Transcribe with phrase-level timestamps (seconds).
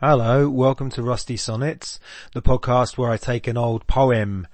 [0.00, 2.00] Hello, welcome to Rusty Sonnets,
[2.34, 4.48] the podcast where I take an old poem,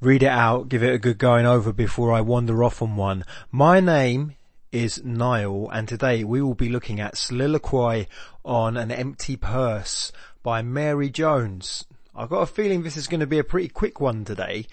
[0.00, 3.26] read it out, give it a good going over before I wander off on one.
[3.52, 4.36] My name
[4.72, 8.08] is Niall and today we will be looking at Soliloquy
[8.42, 10.10] on an Empty Purse
[10.42, 11.84] by Mary Jones.
[12.16, 14.66] I've got a feeling this is going to be a pretty quick one today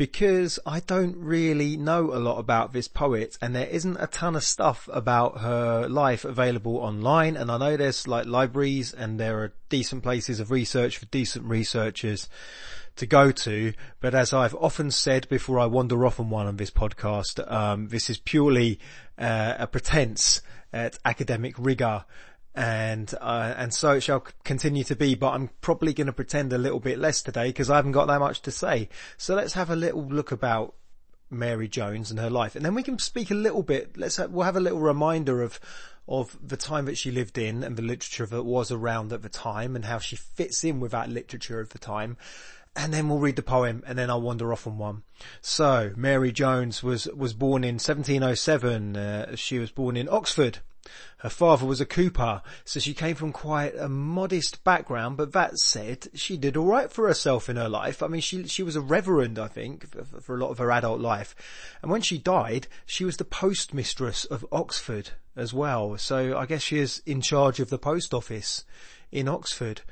[0.00, 4.34] because I don't really know a lot about this poet and there isn't a ton
[4.34, 9.40] of stuff about her life available online and I know there's like libraries and there
[9.40, 12.30] are decent places of research for decent researchers
[12.96, 16.56] to go to, but as I've often said before I wander off on one on
[16.56, 18.80] this podcast, um, this is purely
[19.18, 20.40] uh, a pretense
[20.72, 22.06] at academic rigor
[22.54, 25.14] and uh, and so it shall continue to be.
[25.14, 28.06] But I'm probably going to pretend a little bit less today because I haven't got
[28.06, 28.88] that much to say.
[29.16, 30.74] So let's have a little look about
[31.30, 33.96] Mary Jones and her life, and then we can speak a little bit.
[33.96, 35.60] Let's have, we'll have a little reminder of
[36.08, 39.28] of the time that she lived in and the literature that was around at the
[39.28, 42.16] time and how she fits in with that literature of the time.
[42.74, 45.02] And then we'll read the poem and then I'll wander off on one.
[45.40, 48.96] So, Mary Jones was, was born in 1707.
[48.96, 50.58] Uh, she was born in Oxford
[51.18, 55.58] her father was a cooper, so she came from quite a modest background, but that
[55.58, 58.02] said, she did alright for herself in her life.
[58.02, 60.70] I mean, she, she was a reverend, I think, for, for, a lot of her
[60.70, 61.34] adult life.
[61.82, 65.96] And when she died, she was the postmistress of Oxford as well.
[65.98, 68.64] So I guess she is in charge of the post office
[69.12, 69.82] in Oxford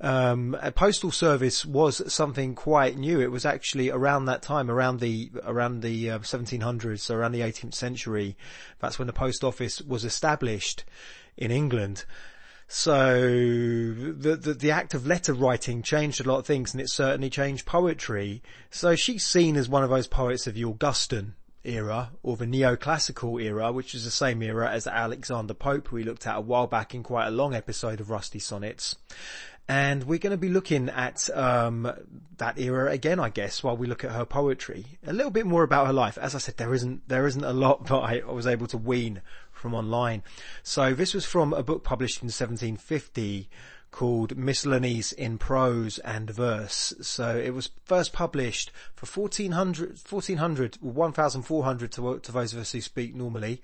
[0.00, 3.20] um, a postal service was something quite new.
[3.20, 7.40] It was actually around that time, around the around the uh, 1700s, so around the
[7.40, 8.36] 18th century.
[8.78, 10.84] That's when the post office was established
[11.36, 12.04] in England.
[12.68, 16.90] So the, the, the act of letter writing changed a lot of things, and it
[16.90, 18.42] certainly changed poetry.
[18.70, 23.42] So she's seen as one of those poets of the Augustan era or the neoclassical
[23.42, 26.94] era, which is the same era as Alexander Pope, we looked at a while back
[26.94, 28.96] in quite a long episode of Rusty Sonnets
[29.68, 31.92] and we're going to be looking at um,
[32.38, 34.86] that era again, I guess, while we look at her poetry.
[35.06, 36.16] A little bit more about her life.
[36.16, 39.20] As I said, there isn't there isn't a lot that I was able to wean
[39.52, 40.22] from online.
[40.62, 43.50] So this was from a book published in 1750
[43.90, 46.94] called Miscellanies in Prose and Verse.
[47.00, 52.80] So it was first published for 1400, 1400 1400 to, to those of us who
[52.80, 53.62] speak normally.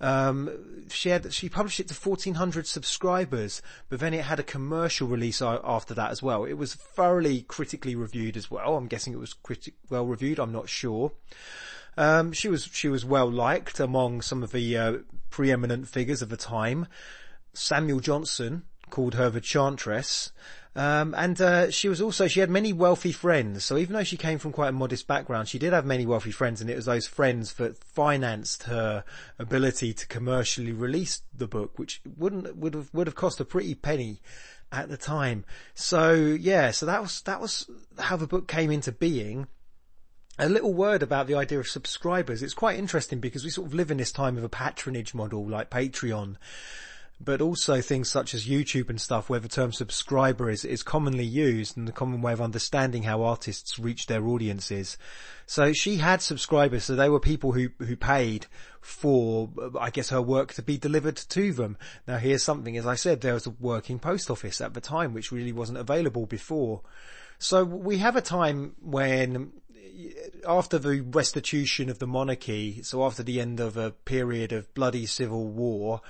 [0.00, 0.50] Um,
[0.88, 5.40] she had, she published it to 1400 subscribers, but then it had a commercial release
[5.40, 6.44] after that as well.
[6.44, 8.76] It was thoroughly critically reviewed as well.
[8.76, 10.40] I'm guessing it was criti- well reviewed.
[10.40, 11.12] I'm not sure.
[11.96, 14.92] Um, she was, she was well liked among some of the, uh,
[15.32, 16.86] preeminent figures of the time.
[17.54, 20.30] Samuel Johnson called her the Chantress.
[20.74, 23.64] Um, and uh, she was also she had many wealthy friends.
[23.64, 26.30] So even though she came from quite a modest background, she did have many wealthy
[26.30, 29.04] friends, and it was those friends that financed her
[29.38, 33.74] ability to commercially release the book, which wouldn't would have would have cost a pretty
[33.74, 34.20] penny
[34.70, 35.44] at the time.
[35.74, 39.48] So yeah, so that was that was how the book came into being.
[40.38, 42.42] A little word about the idea of subscribers.
[42.42, 45.46] It's quite interesting because we sort of live in this time of a patronage model
[45.46, 46.36] like Patreon
[47.24, 51.24] but also things such as YouTube and stuff where the term subscriber is, is commonly
[51.24, 54.98] used and the common way of understanding how artists reach their audiences.
[55.46, 58.46] So she had subscribers, so they were people who, who paid
[58.80, 61.76] for, I guess, her work to be delivered to them.
[62.06, 65.14] Now here's something, as I said, there was a working post office at the time,
[65.14, 66.82] which really wasn't available before.
[67.38, 69.52] So we have a time when
[70.46, 75.06] after the restitution of the monarchy, so after the end of a period of bloody
[75.06, 76.00] civil war,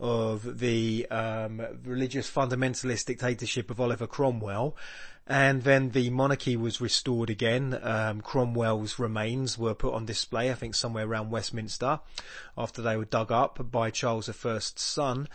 [0.00, 4.76] of the um, religious fundamentalist dictatorship of Oliver Cromwell.
[5.26, 7.78] And then the monarchy was restored again.
[7.82, 12.00] Um, Cromwell's remains were put on display, I think somewhere around Westminster,
[12.58, 15.28] after they were dug up by Charles I's son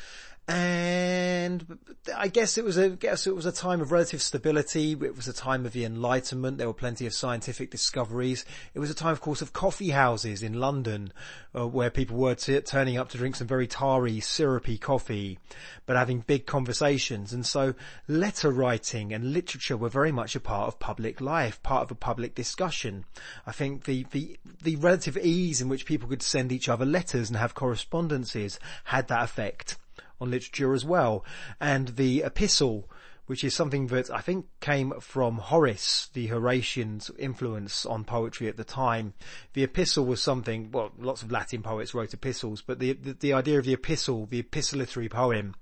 [0.48, 1.80] and
[2.16, 4.92] I guess it was a guess it was a time of relative stability.
[4.92, 6.60] It was a time of the Enlightenment.
[6.60, 8.46] There were plenty of scientific discoveries.
[8.76, 11.12] It was a time, of course, of coffee houses in London,
[11.56, 15.40] uh, where people were t- turning up to drink some very tarry, syrupy coffee,
[15.88, 17.34] but having big conversations.
[17.34, 17.74] And so,
[18.08, 21.96] letter writing and literature were very much a part of public life, part of a
[21.96, 23.06] public discussion.
[23.48, 27.30] I think the the the relative ease in which people could send each other letters
[27.30, 29.78] and have correspondences had that effect
[30.20, 31.26] on literature as well.
[31.60, 32.90] And the epistle,
[33.26, 38.58] which is something that I think came from Horace, the Horatian's influence on poetry at
[38.58, 39.14] the time.
[39.54, 43.34] The epistle was something, well, lots of Latin poets wrote epistles, but the, the, the
[43.34, 45.56] idea of the epistle, the epistolatory poem,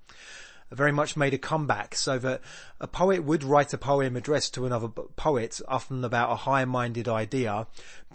[0.75, 2.42] very much made a comeback so that
[2.80, 7.68] a poet would write a poem addressed to another poet, often about a high-minded idea,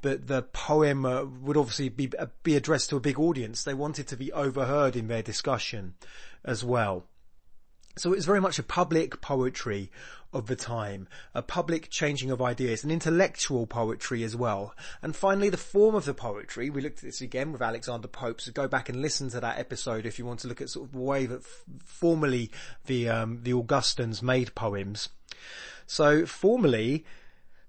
[0.03, 3.65] but the poem uh, would obviously be, uh, be addressed to a big audience.
[3.65, 5.95] They wanted to be overheard in their discussion
[6.45, 7.05] as well.
[7.99, 9.91] So it was very much a public poetry
[10.33, 14.75] of the time, a public changing of ideas, an intellectual poetry as well.
[15.03, 18.41] And finally, the form of the poetry, we looked at this again with Alexander Pope,
[18.41, 20.87] so go back and listen to that episode if you want to look at sort
[20.87, 22.53] of the way that f- formally
[22.87, 25.09] the, um, the Augustans made poems.
[25.87, 27.05] So formally,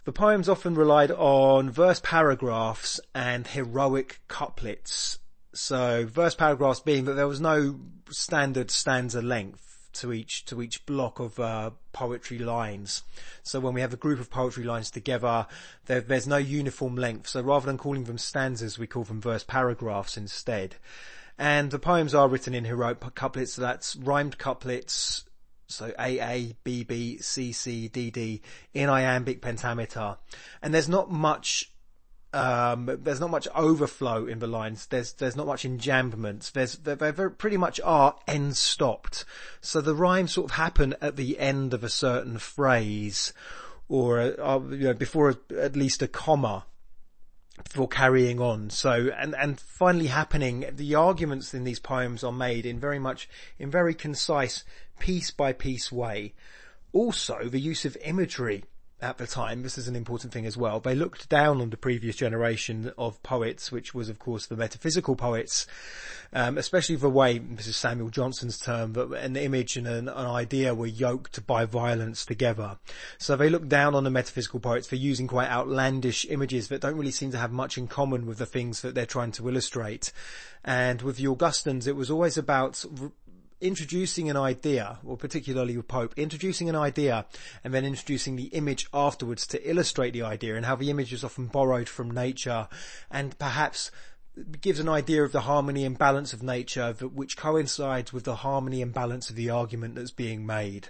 [0.04, 5.18] the poems often relied on verse paragraphs and heroic couplets.
[5.54, 7.80] So verse paragraphs being that there was no
[8.10, 9.69] standard stanza length
[10.00, 13.04] to each to each block of uh, poetry lines.
[13.44, 15.48] So when we have a group of poetry lines together,
[15.86, 17.28] there, there's no uniform length.
[17.30, 20.76] So rather than calling them stanzas, we call them verse paragraphs instead.
[21.38, 23.54] And the poems are written in heroic couplets.
[23.54, 25.24] So that's rhymed couplets.
[25.68, 28.42] So A A B B C C D D
[28.74, 30.18] in iambic pentameter,
[30.64, 31.72] and there's not much
[32.34, 34.86] um, there's not much overflow in the lines.
[34.88, 36.52] There's there's not much enjambment.
[36.52, 39.26] There's they pretty much are end stopped.
[39.62, 43.34] So the rhymes sort of happen at the end of a certain phrase,
[43.88, 46.66] or uh, you know before a, at least a comma
[47.64, 48.70] before carrying on.
[48.70, 53.28] So, and, and finally happening, the arguments in these poems are made in very much,
[53.58, 54.64] in very concise,
[55.00, 56.34] piece by piece way.
[56.94, 58.64] Also, the use of imagery
[59.02, 61.78] at the time, this is an important thing as well, they looked down on the
[61.78, 65.66] previous generation of poets, which was of course the metaphysical poets,
[66.34, 70.26] um, especially the way, this is Samuel Johnson's term, that an image and an, an,
[70.26, 72.78] idea were yoked by violence together.
[73.18, 76.98] So they looked down on the metaphysical poets for using quite outlandish images that don't
[76.98, 80.12] really seem to have much in common with the things that they're trying to illustrate.
[80.64, 82.84] And with the Augustans, it was always about
[83.62, 87.26] introducing an idea, or particularly with Pope, introducing an idea
[87.64, 91.24] and then introducing the image afterwards to illustrate the idea and how the image is
[91.24, 92.68] often borrowed from nature
[93.12, 93.92] and perhaps
[94.62, 98.82] gives an idea of the harmony and balance of nature which coincides with the harmony
[98.82, 100.90] and balance of the argument that's being made.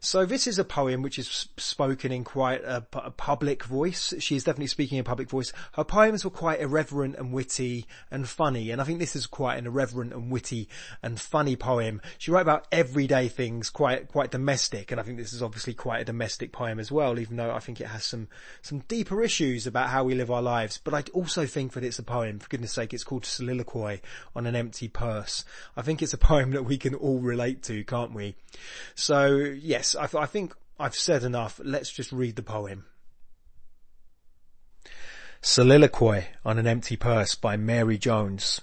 [0.00, 4.14] So this is a poem which is spoken in quite a, a public voice.
[4.20, 5.52] She is definitely speaking in public voice.
[5.72, 9.58] Her poems were quite irreverent and witty and funny, and I think this is quite
[9.58, 10.68] an irreverent and witty
[11.02, 12.00] and funny poem.
[12.16, 16.00] She wrote about everyday things, quite quite domestic, and I think this is obviously quite
[16.00, 18.28] a domestic poem as well, even though I think it has some
[18.62, 20.80] some deeper issues about how we live our lives.
[20.82, 22.38] But I also think that it's a poem.
[22.38, 24.00] For goodness sake, it's called Soliloquy
[24.36, 25.44] on an Empty Purse.
[25.76, 28.36] I think it's a poem that we can all relate to, can't we?
[28.94, 31.60] So yes, yes, I, I think I've said enough.
[31.62, 32.86] Let's just read the poem.
[35.40, 38.60] Soliloquy on an Empty Purse by Mary Jones.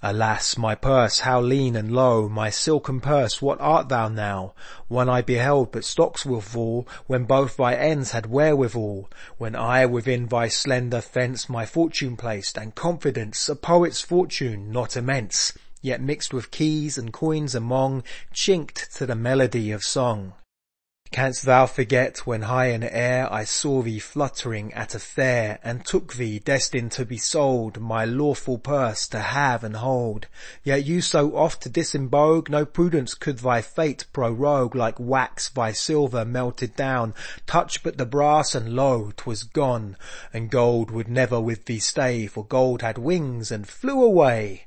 [0.00, 4.54] Alas, my purse, how lean and low, my silken purse, what art thou now?
[4.86, 9.86] One I beheld, but stocks will fall, when both thy ends had wherewithal, when I
[9.86, 16.00] within thy slender fence my fortune placed, and confidence, a poet's fortune, not immense, yet
[16.00, 18.02] mixed with keys and coins among,
[18.32, 20.32] chinked to the melody of song.
[21.10, 25.82] Canst thou forget when high in air I saw thee fluttering at a fair, And
[25.82, 30.26] took thee, destined to be sold, My lawful purse to have and hold?
[30.62, 35.72] Yet you so oft to disembogue, No prudence could thy fate prorogue, Like wax thy
[35.72, 37.14] silver melted down,
[37.46, 39.96] Touch but the brass and lo, 'twas gone,
[40.30, 44.66] And gold would never with thee stay, For gold had wings and flew away.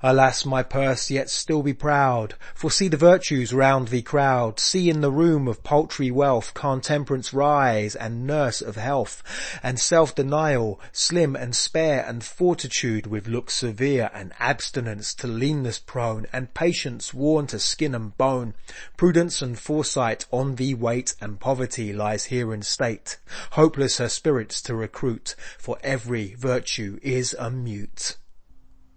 [0.00, 4.88] Alas, my purse, yet still be proud, for see the virtues round thee crowd, see
[4.88, 9.24] in the room of paltry wealth, calm temperance rise, and nurse of health,
[9.60, 16.28] and self-denial, slim and spare, and fortitude with looks severe, and abstinence to leanness prone,
[16.32, 18.54] and patience worn to skin and bone,
[18.96, 23.18] prudence and foresight on thee wait, and poverty lies here in state,
[23.50, 28.16] hopeless her spirits to recruit, for every virtue is a mute.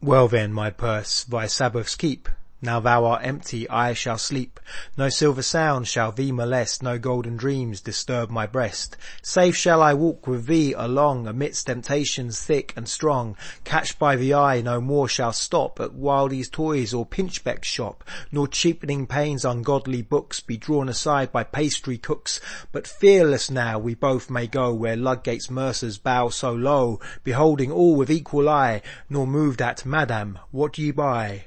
[0.03, 2.27] Well then, my purse, thy Sabbaths keep,
[2.63, 4.60] now thou art empty, I shall sleep.
[4.96, 8.98] No silver sound shall thee molest, no golden dreams disturb my breast.
[9.24, 13.36] Safe shall I walk with thee along, amidst temptations thick and strong.
[13.63, 18.48] Catched by the eye, no more shall stop at Wildey's toys or Pinchbeck's shop, nor
[18.48, 22.39] cheapening pains ungodly books be drawn aside by pastry cooks.
[22.72, 27.96] But fearless now we both may go where Ludgate's mercers bow so low, beholding all
[27.96, 31.46] with equal eye, nor moved at, Madam, what ye buy?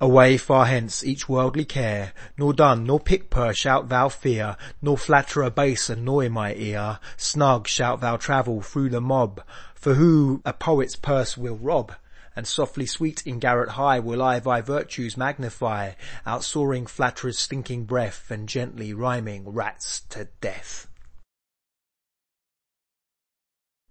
[0.00, 5.50] Away far hence each worldly care, Nor dun nor pick-purse shalt thou fear, Nor flatterer
[5.50, 9.42] base annoy my ear, Snug shalt thou travel through the mob,
[9.74, 11.92] For who a poet's purse will rob?
[12.36, 18.30] And softly sweet in garret high will I thy virtues magnify, Outsoaring flatterer's stinking breath,
[18.30, 20.86] And gently rhyming rats to death.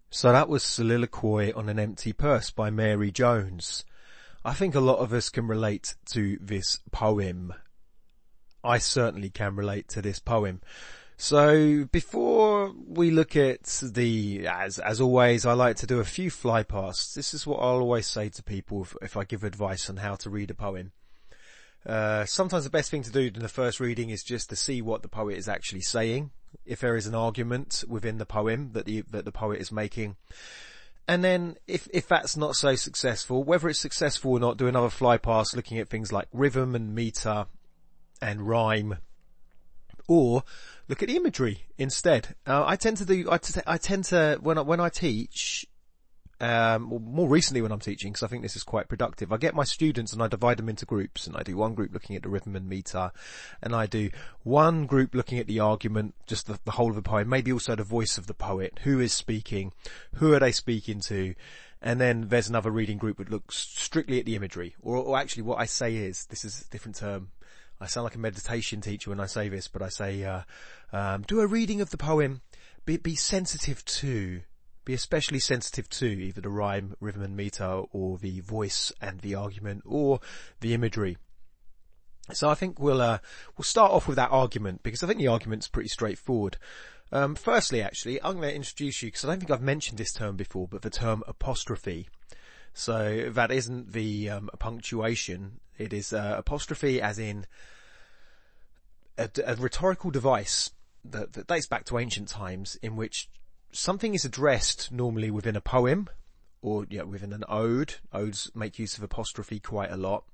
[0.09, 3.83] So that was Soliloquy on an Empty Purse by Mary Jones.
[4.47, 7.53] I think a lot of us can relate to this poem.
[8.63, 10.61] I certainly can relate to this poem.
[11.17, 16.31] So before we look at the, as, as always, I like to do a few
[16.31, 17.13] fly pasts.
[17.13, 20.15] This is what I'll always say to people if, if I give advice on how
[20.15, 20.93] to read a poem.
[21.85, 24.81] Uh, sometimes the best thing to do in the first reading is just to see
[24.81, 26.31] what the poet is actually saying.
[26.65, 30.15] If there is an argument within the poem that the, that the poet is making.
[31.07, 34.89] And then if, if that's not so successful, whether it's successful or not, do another
[34.89, 37.45] fly past looking at things like rhythm and meter
[38.21, 38.97] and rhyme
[40.07, 40.43] or
[40.87, 42.35] look at imagery instead.
[42.45, 45.65] Uh, I tend to do, I, t- I tend to, when I, when I teach,
[46.39, 49.55] um, more recently when I'm teaching, because I think this is quite productive, I get
[49.55, 52.23] my students and I divide them into groups and I do one group looking at
[52.23, 53.11] the rhythm and meter
[53.61, 54.11] and I do
[54.43, 57.75] one group looking at the argument, just the, the whole of the poem, maybe also
[57.75, 59.73] the voice of the poet, who is speaking,
[60.15, 61.33] who are they speaking to,
[61.81, 65.43] and then there's another reading group that looks strictly at the imagery, or, or actually
[65.43, 67.29] what I say is, this is a different term,
[67.79, 70.41] I sound like a meditation teacher when I say this, but I say, uh,
[70.91, 72.41] um, do a reading of the poem.
[72.85, 74.41] Be, be sensitive to,
[74.87, 79.35] be especially sensitive to either the rhyme, rhythm and meter, or the voice and the
[79.35, 80.21] argument, or
[80.61, 81.17] the imagery.
[82.31, 83.19] So I think we'll uh,
[83.57, 86.57] we'll start off with that argument because I think the argument's pretty straightforward.
[87.11, 90.13] Um, firstly, actually, I'm going to introduce you because I don't think I've mentioned this
[90.13, 92.07] term before, but the term apostrophe.
[92.73, 95.59] So that isn't the um, punctuation.
[95.77, 97.45] It is uh, apostrophe as in
[99.17, 100.71] a, a rhetorical device
[101.03, 103.29] that, that dates back to ancient times in which
[103.71, 106.09] something is addressed normally within a poem
[106.61, 107.95] or within an ode.
[108.11, 110.25] Odes make use of apostrophe quite a lot.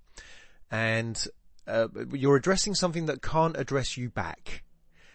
[0.72, 1.24] And
[1.68, 4.64] uh, you're addressing something that can't address you back.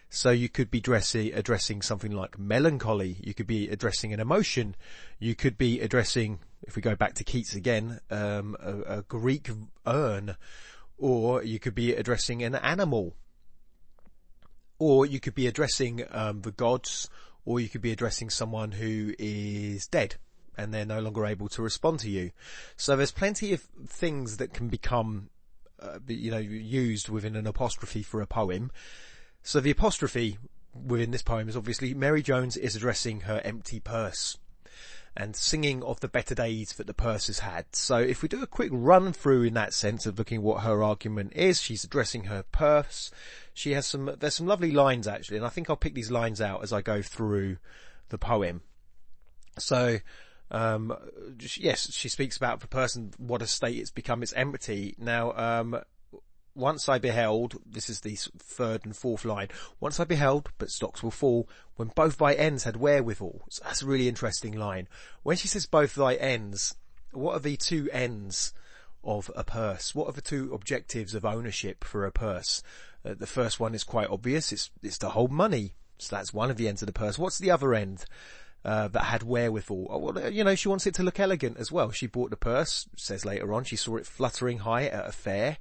[0.09, 3.17] So you could be dressing, addressing something like melancholy.
[3.21, 4.75] You could be addressing an emotion.
[5.19, 9.49] You could be addressing, if we go back to Keats again, um, a, a, Greek
[9.85, 10.35] urn,
[10.97, 13.13] or you could be addressing an animal,
[14.79, 17.07] or you could be addressing um, the gods,
[17.49, 20.15] or you could be addressing someone who is dead
[20.55, 22.29] and they're no longer able to respond to you.
[22.77, 25.31] So there's plenty of things that can become,
[25.81, 28.69] uh, you know, used within an apostrophe for a poem.
[29.41, 30.37] So the apostrophe
[30.75, 34.37] within this poem is obviously Mary Jones is addressing her empty purse
[35.19, 37.65] and singing of the better days that the purse has had.
[37.73, 40.81] So if we do a quick run through in that sense of looking what her
[40.81, 43.11] argument is, she's addressing her purse.
[43.53, 46.39] She has some, there's some lovely lines actually, and I think I'll pick these lines
[46.39, 47.57] out as I go through
[48.07, 48.61] the poem.
[49.57, 49.97] So,
[50.51, 50.95] um,
[51.37, 54.95] yes, she speaks about the person, what a state it's become, it's empty.
[54.97, 55.81] Now, um,
[56.59, 59.47] once I beheld, this is the third and fourth line,
[59.79, 63.45] once I beheld, but stocks will fall, when both thy ends had wherewithal.
[63.49, 64.87] So that's a really interesting line.
[65.23, 66.75] When she says both thy ends,
[67.11, 68.53] what are the two ends
[69.03, 69.95] of a purse?
[69.95, 72.61] What are the two objectives of ownership for a purse?
[73.05, 74.51] Uh, the first one is quite obvious.
[74.51, 75.73] It's, it's to hold money.
[75.97, 77.17] So that's one of the ends of the purse.
[77.17, 78.05] What's the other end?
[78.65, 79.87] Uh, that had wherewithal.
[79.89, 81.91] Oh, well, you know, she wants it to look elegant as well.
[81.91, 85.57] She bought the purse, says later on, she saw it fluttering high at a fair.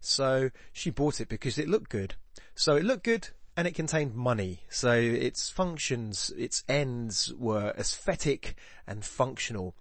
[0.00, 2.14] So she bought it because it looked good.
[2.54, 4.60] So it looked good and it contained money.
[4.68, 8.54] So its functions, its ends were aesthetic
[8.86, 9.74] and functional.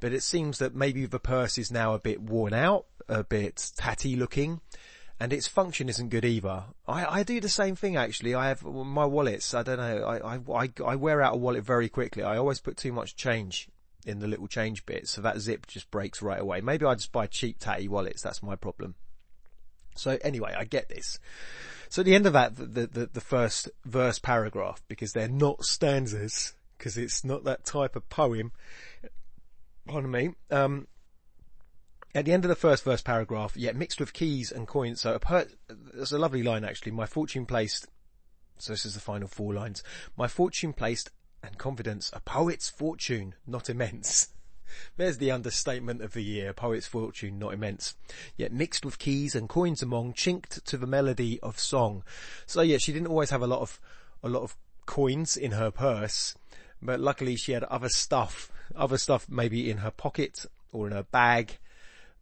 [0.00, 3.70] But it seems that maybe the purse is now a bit worn out, a bit
[3.76, 4.60] tatty looking,
[5.20, 6.64] and its function isn't good either.
[6.86, 8.34] I, I do the same thing actually.
[8.34, 9.54] I have my wallets.
[9.54, 10.04] I don't know.
[10.04, 12.22] I, I, I wear out a wallet very quickly.
[12.22, 13.68] I always put too much change
[14.04, 16.60] in the little change bit, so that zip just breaks right away.
[16.60, 18.20] Maybe I just buy cheap tatty wallets.
[18.20, 18.96] That's my problem.
[19.94, 21.18] So anyway, I get this.
[21.88, 25.64] So at the end of that, the, the, the first verse paragraph, because they're not
[25.64, 28.52] stanzas, because it's not that type of poem,
[29.86, 30.86] pardon me, um,
[32.14, 35.14] at the end of the first verse paragraph, yet mixed with keys and coins, so
[35.14, 37.86] a per- there's a lovely line actually, my fortune placed,
[38.58, 39.82] so this is the final four lines,
[40.16, 41.10] my fortune placed
[41.42, 44.28] and confidence, a poet's fortune, not immense.
[44.96, 47.94] There's the understatement of the year, poet's fortune not immense,
[48.36, 52.04] yet mixed with keys and coins among, chinked to the melody of song.
[52.46, 53.80] So yeah, she didn't always have a lot of,
[54.22, 56.34] a lot of coins in her purse,
[56.80, 61.04] but luckily she had other stuff, other stuff maybe in her pocket or in her
[61.04, 61.58] bag,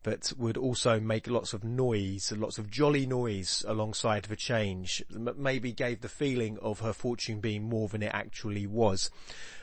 [0.02, 5.04] that would also make lots of noise, lots of jolly noise alongside the change.
[5.10, 9.10] Maybe gave the feeling of her fortune being more than it actually was.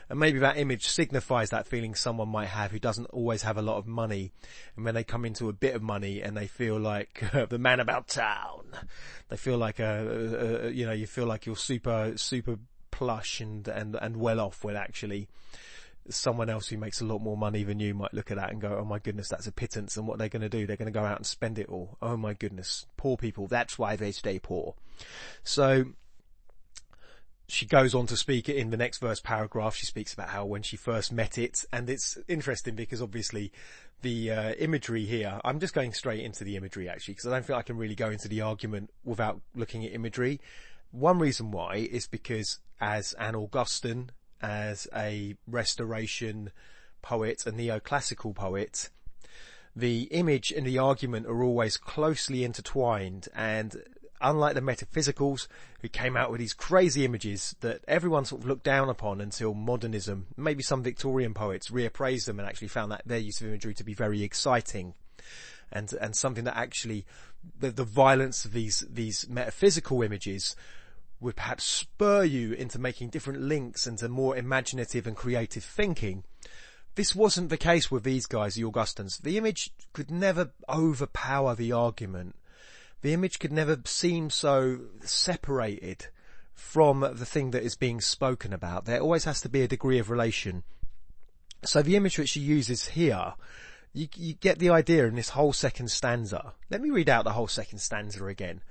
[0.08, 3.62] And maybe that image signifies that feeling someone might have who doesn't always have a
[3.62, 4.30] lot of money.
[4.76, 7.80] And when they come into a bit of money and they feel like the man
[7.80, 8.66] about town,
[9.28, 12.58] they feel like a, a, a, you know, you feel like you're super, super
[12.92, 15.28] plush and, and, and well off when actually
[16.10, 18.60] someone else who makes a lot more money than you might look at that and
[18.60, 19.96] go, oh my goodness, that's a pittance.
[19.96, 21.96] And what they're going to do, they're going to go out and spend it all.
[22.00, 23.46] Oh my goodness, poor people.
[23.46, 24.74] That's why they stay poor.
[25.42, 25.84] So
[27.48, 29.74] she goes on to speak in the next verse paragraph.
[29.74, 33.52] She speaks about how when she first met it, and it's interesting because obviously
[34.02, 35.40] the uh, imagery here.
[35.44, 37.94] I'm just going straight into the imagery actually because I don't feel I can really
[37.94, 40.40] go into the argument without looking at imagery.
[40.90, 44.10] One reason why is because as an Augustan,
[44.40, 46.50] as a restoration
[47.02, 48.90] poet, a neoclassical poet,
[49.74, 53.82] the image and the argument are always closely intertwined and
[54.20, 55.46] unlike the metaphysicals
[55.80, 59.54] who came out with these crazy images that everyone sort of looked down upon until
[59.54, 63.74] modernism, maybe some Victorian poets reappraised them and actually found that their use of imagery
[63.74, 64.94] to be very exciting.
[65.70, 67.04] And, and something that actually
[67.58, 70.56] the, the violence of these, these metaphysical images
[71.20, 76.24] would perhaps spur you into making different links and to more imaginative and creative thinking.
[76.94, 79.18] This wasn't the case with these guys, the Augustans.
[79.18, 82.36] The image could never overpower the argument.
[83.02, 86.06] The image could never seem so separated
[86.54, 88.84] from the thing that is being spoken about.
[88.84, 90.64] There always has to be a degree of relation.
[91.64, 93.34] So the image which she uses here
[93.92, 96.52] you, you get the idea in this whole second stanza.
[96.70, 98.62] Let me read out the whole second stanza again.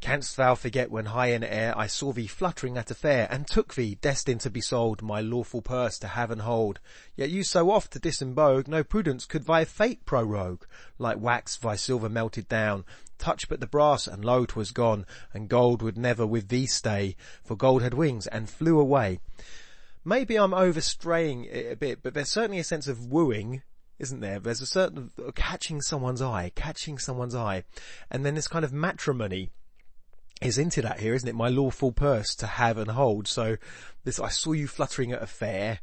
[0.00, 3.46] Canst thou forget when high in air I saw thee fluttering at a fair, and
[3.46, 6.80] took thee, destined to be sold, my lawful purse to have and hold?
[7.14, 10.64] Yet you so oft to disembogue, no prudence could thy fate prorogue.
[10.98, 12.84] Like wax thy silver melted down,
[13.18, 17.14] touch but the brass, and lo 'twas gone, and gold would never with thee stay,
[17.44, 19.20] for gold had wings and flew away.
[20.04, 23.62] Maybe I'm overstraying it a bit, but there's certainly a sense of wooing
[24.02, 24.40] isn't there?
[24.40, 27.64] There's a certain catching someone's eye, catching someone's eye,
[28.10, 29.50] and then this kind of matrimony
[30.42, 31.36] is into that here, isn't it?
[31.36, 33.28] My lawful purse to have and hold.
[33.28, 33.56] So
[34.04, 35.78] this, I saw you fluttering at a fair,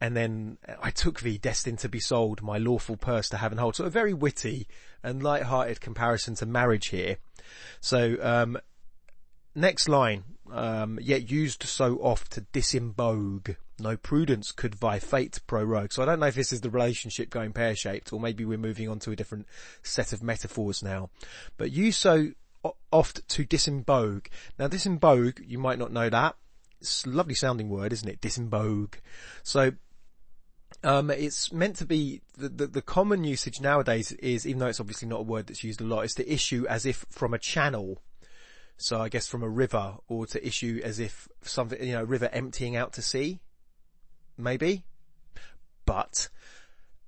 [0.00, 3.60] and then I took thee destined to be sold, my lawful purse to have and
[3.60, 3.76] hold.
[3.76, 4.68] So a very witty
[5.02, 7.16] and light-hearted comparison to marriage here.
[7.80, 8.58] So um,
[9.54, 15.92] next line, um, yet used so oft to disembogue no prudence could vie fate prorogue.
[15.92, 18.88] So I don't know if this is the relationship going pear-shaped or maybe we're moving
[18.88, 19.46] on to a different
[19.82, 21.10] set of metaphors now.
[21.56, 22.30] But you so
[22.90, 24.26] oft to disembogue.
[24.58, 26.36] Now disembogue, you might not know that.
[26.80, 28.20] It's a lovely sounding word, isn't it?
[28.20, 28.94] Disembogue.
[29.42, 29.72] So
[30.84, 34.80] um, it's meant to be the, the, the common usage nowadays is, even though it's
[34.80, 37.38] obviously not a word that's used a lot, is to issue as if from a
[37.38, 38.02] channel.
[38.76, 42.28] So I guess from a river, or to issue as if something, you know, river
[42.32, 43.40] emptying out to sea
[44.42, 44.84] maybe,
[45.86, 46.28] but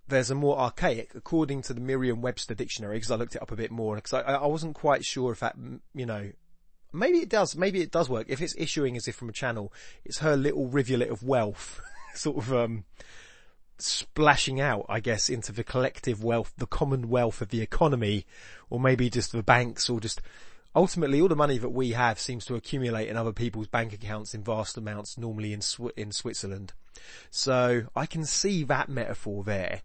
[0.09, 3.57] there's a more archaic, according to the Merriam-Webster dictionary, because I looked it up a
[3.57, 5.57] bit more, because I, I wasn't quite sure if that,
[5.95, 6.31] you know,
[6.93, 8.27] maybe it does, maybe it does work.
[8.29, 9.73] If it's issuing as if from a channel,
[10.05, 11.81] it's her little rivulet of wealth,
[12.15, 12.85] sort of, um,
[13.79, 18.27] splashing out, I guess, into the collective wealth, the common wealth of the economy,
[18.71, 20.21] or maybe just the banks, or just
[20.75, 24.35] ultimately all the money that we have seems to accumulate in other people's bank accounts
[24.35, 26.73] in vast amounts, normally in Sw- in Switzerland.
[27.31, 29.83] So I can see that metaphor there.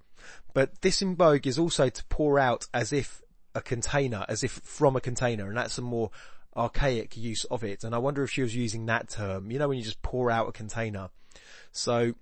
[0.54, 3.22] But this in disembogue is also to pour out as if
[3.56, 6.12] a container, as if from a container, and that's a more
[6.56, 7.84] archaic use of it.
[7.84, 10.30] And I wonder if she was using that term, you know, when you just pour
[10.30, 11.10] out a container.
[11.72, 12.14] So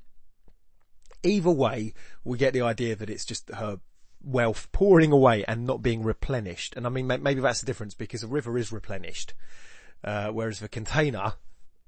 [1.23, 3.79] either way, we get the idea that it's just her
[4.23, 6.75] wealth pouring away and not being replenished.
[6.75, 9.33] And I mean, maybe that's the difference because a river is replenished,
[10.03, 11.33] uh, whereas the container,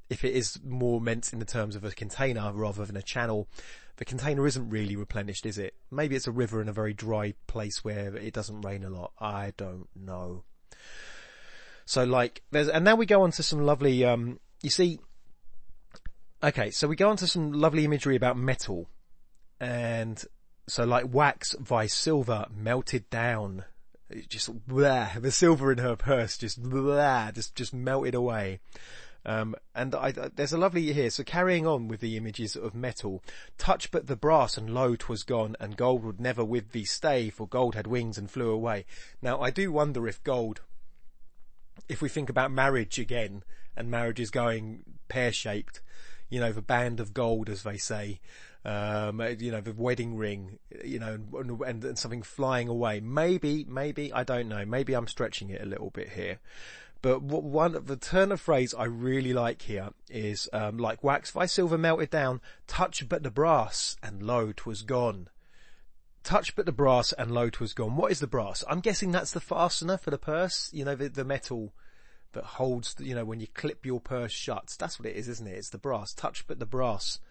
[0.10, 3.48] if it is more meant in the terms of a container rather than a channel,
[3.98, 5.76] the container isn't really replenished, is it?
[5.92, 9.12] Maybe it's a river in a very dry place where it doesn't rain a lot.
[9.20, 10.44] I don't know.
[11.86, 15.00] So like, there's, and now we go on to some lovely, um, you see,
[16.42, 18.88] okay, so we go on to some lovely imagery about metal
[19.60, 20.24] and
[20.70, 23.66] so like wax by silver melted down.
[24.10, 28.60] It just blah, the silver in her purse just blah, just just melted away.
[29.26, 31.10] Um, and I, there's a lovely here.
[31.10, 33.22] So carrying on with the images of metal,
[33.58, 37.30] touch but the brass and lo 'twas gone, and gold would never with thee stay,
[37.30, 38.86] for gold had wings and flew away.
[39.22, 40.62] Now I do wonder if gold,
[41.88, 43.44] if we think about marriage again,
[43.76, 45.82] and marriage is going pear shaped,
[46.30, 48.20] you know, the band of gold as they say,
[48.66, 53.00] um, you know, the wedding ring, you know, and, and, and, something flying away.
[53.00, 54.66] Maybe, maybe, I don't know.
[54.66, 56.40] Maybe I'm stretching it a little bit here.
[57.02, 61.04] But what, one, of the turn of phrase I really like here is, um, like
[61.04, 65.30] wax by silver melted down, touch but the brass, and lo, 'twas gone.
[66.24, 67.96] Touch but the brass, and lo, 'twas gone.
[67.96, 68.66] What is the brass?
[68.68, 71.74] I'm guessing that's the fastener for the purse, you know, the, the metal
[72.34, 74.76] that holds, the, you know, when you clip your purse shut.
[74.78, 75.58] That's what it is, isn't it?
[75.58, 76.14] It's the brass.
[76.14, 77.22] Touch but the brass,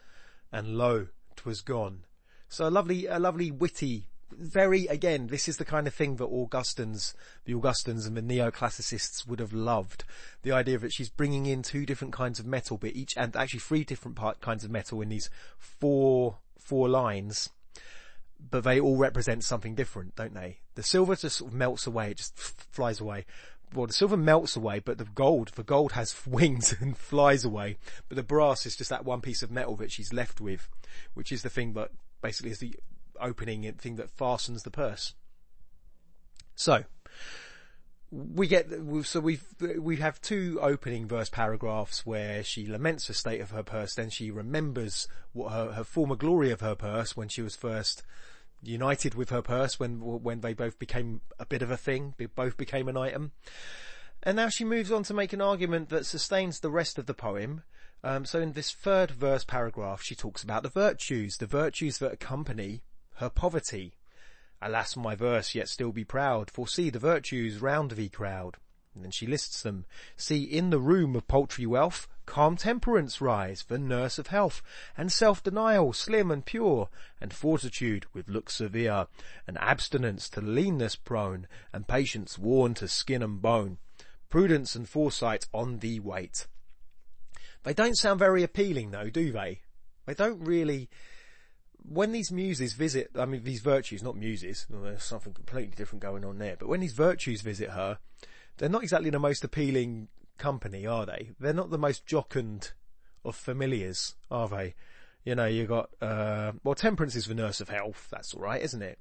[0.50, 1.08] and lo,
[1.44, 2.05] was gone.
[2.48, 6.27] So a lovely, a lovely witty, very, again, this is the kind of thing that
[6.27, 10.05] Augustans, the Augustans and the neoclassicists would have loved.
[10.42, 13.61] The idea that she's bringing in two different kinds of metal, but each, and actually
[13.61, 17.51] three different part, kinds of metal in these four, four lines
[18.51, 20.59] but they all represent something different, don't they?
[20.74, 23.27] The silver just sort of melts away, it just f- flies away.
[23.74, 27.76] Well, the silver melts away, but the gold, the gold has wings and flies away.
[28.09, 30.68] But the brass is just that one piece of metal that she's left with,
[31.14, 31.90] which is the thing that
[32.22, 32.74] basically is the
[33.20, 35.14] opening thing that fastens the purse.
[36.54, 36.85] So,
[38.11, 38.68] we get
[39.02, 39.44] so we've
[39.78, 44.09] we have two opening verse paragraphs where she laments the state of her purse then
[44.09, 48.02] she remembers what her, her former glory of her purse when she was first
[48.62, 52.56] united with her purse when when they both became a bit of a thing both
[52.56, 53.32] became an item.
[54.22, 57.14] And now she moves on to make an argument that sustains the rest of the
[57.14, 57.62] poem.
[58.02, 62.12] Um, so in this third verse paragraph she talks about the virtues the virtues that
[62.12, 62.82] accompany
[63.16, 63.94] her poverty.
[64.60, 68.56] Alas my verse, yet still be proud, for see the virtues round thee crowd.
[69.04, 69.84] And she lists them.
[70.16, 74.61] See, in the room of paltry wealth, calm temperance rise, the nurse of health,
[74.96, 79.06] and self-denial slim and pure, and fortitude with look severe,
[79.46, 83.78] and abstinence to leanness prone, and patience worn to skin and bone,
[84.28, 86.46] prudence and foresight on thee wait.
[87.62, 89.62] They don't sound very appealing though, do they?
[90.06, 90.88] They don't really,
[91.82, 96.02] when these muses visit, I mean these virtues, not muses, well, there's something completely different
[96.02, 97.98] going on there, but when these virtues visit her,
[98.58, 101.30] they're not exactly the most appealing company, are they?
[101.40, 102.72] They're not the most jocund
[103.24, 104.74] of familiars, are they?
[105.24, 108.82] You know, you got, uh, well temperance is the nurse of health, that's alright, isn't
[108.82, 108.98] it?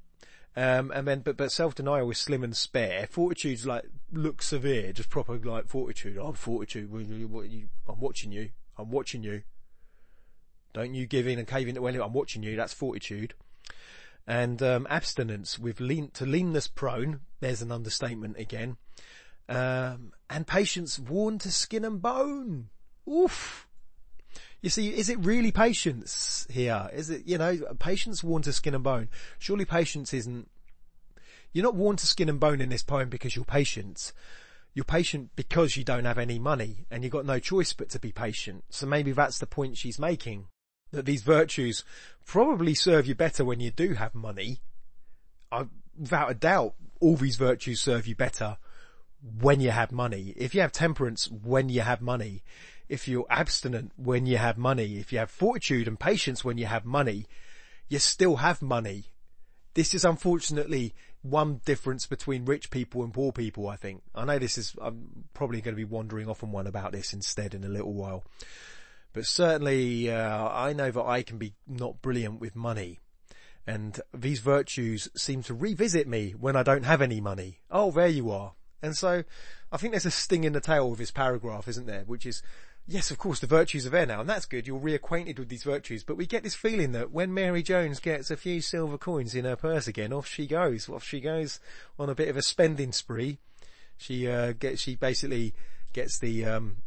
[0.56, 3.08] Um, and then, but, but self-denial is slim and spare.
[3.08, 6.18] Fortitude's like, look severe, just proper like fortitude.
[6.18, 9.44] I'm fortitude, I'm watching you, I'm watching you.
[10.74, 12.08] Don't you give in and cave in to anyone.
[12.08, 12.56] I'm watching you.
[12.56, 13.34] That's fortitude.
[14.28, 17.22] And um, abstinence with lean to leanness prone.
[17.40, 18.78] There's an understatement again.
[19.50, 22.70] Um, and patience worn to skin and bone.
[23.10, 23.68] Oof.
[24.62, 26.90] You see, is it really patience here?
[26.94, 29.10] Is it, you know, patience worn to skin and bone?
[29.40, 30.50] Surely patience isn't,
[31.54, 34.12] you're not worn to skin and bone in this poem because you're patient.
[34.74, 38.00] You're patient because you don't have any money and you've got no choice but to
[38.00, 38.64] be patient.
[38.70, 40.48] So maybe that's the point she's making
[40.92, 41.84] that these virtues
[42.26, 44.60] probably serve you better when you do have money.
[45.52, 48.58] I, without a doubt, all these virtues serve you better
[49.22, 50.34] when you have money.
[50.36, 52.44] If you have temperance when you have money,
[52.90, 56.66] if you're abstinent when you have money, if you have fortitude and patience when you
[56.66, 57.26] have money,
[57.90, 59.06] you still have money.
[59.74, 64.02] This is unfortunately one difference between rich people and poor people, I think.
[64.16, 67.14] I know this is, I'm probably going to be wandering off on one about this
[67.14, 68.24] instead in a little while.
[69.14, 73.00] But certainly, uh, I know that I can be not brilliant with money.
[73.66, 77.60] And these virtues seem to revisit me when I don't have any money.
[77.70, 78.54] Oh, there you are.
[78.82, 79.24] And so
[79.72, 82.04] I think there's a sting in the tail of this paragraph, isn't there?
[82.06, 82.42] Which is,
[82.88, 84.68] yes, of course, the virtues are there now, and that's good.
[84.68, 88.30] You're reacquainted with these virtues, but we get this feeling that when Mary Jones gets
[88.30, 90.88] a few silver coins in her purse again, off she goes.
[90.90, 91.60] Off she goes
[91.98, 93.40] on a bit of a spending spree.
[93.98, 95.54] She, uh, gets, she basically
[95.92, 96.78] gets the, um,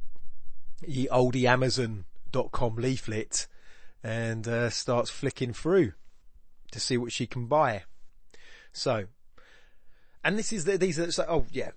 [0.81, 2.05] the oldie Amazon
[2.53, 3.47] com leaflet
[4.03, 5.93] and uh, starts flicking through
[6.71, 7.83] to see what she can buy.
[8.73, 9.07] So,
[10.23, 11.71] and this is the, these are so, oh yeah,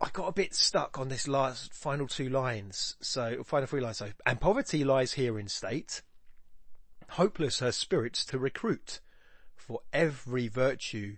[0.00, 2.96] I got a bit stuck on this last final two lines.
[3.00, 3.98] So final three lines.
[3.98, 6.02] So, and poverty lies here in state,
[7.10, 9.00] hopeless her spirits to recruit,
[9.56, 11.16] for every virtue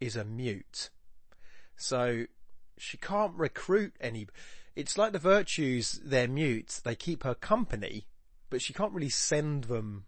[0.00, 0.90] is a mute.
[1.76, 2.26] So
[2.78, 4.26] she can't recruit any
[4.76, 8.06] it's like the virtues, they're mute, they keep her company,
[8.50, 10.04] but she can't really send them,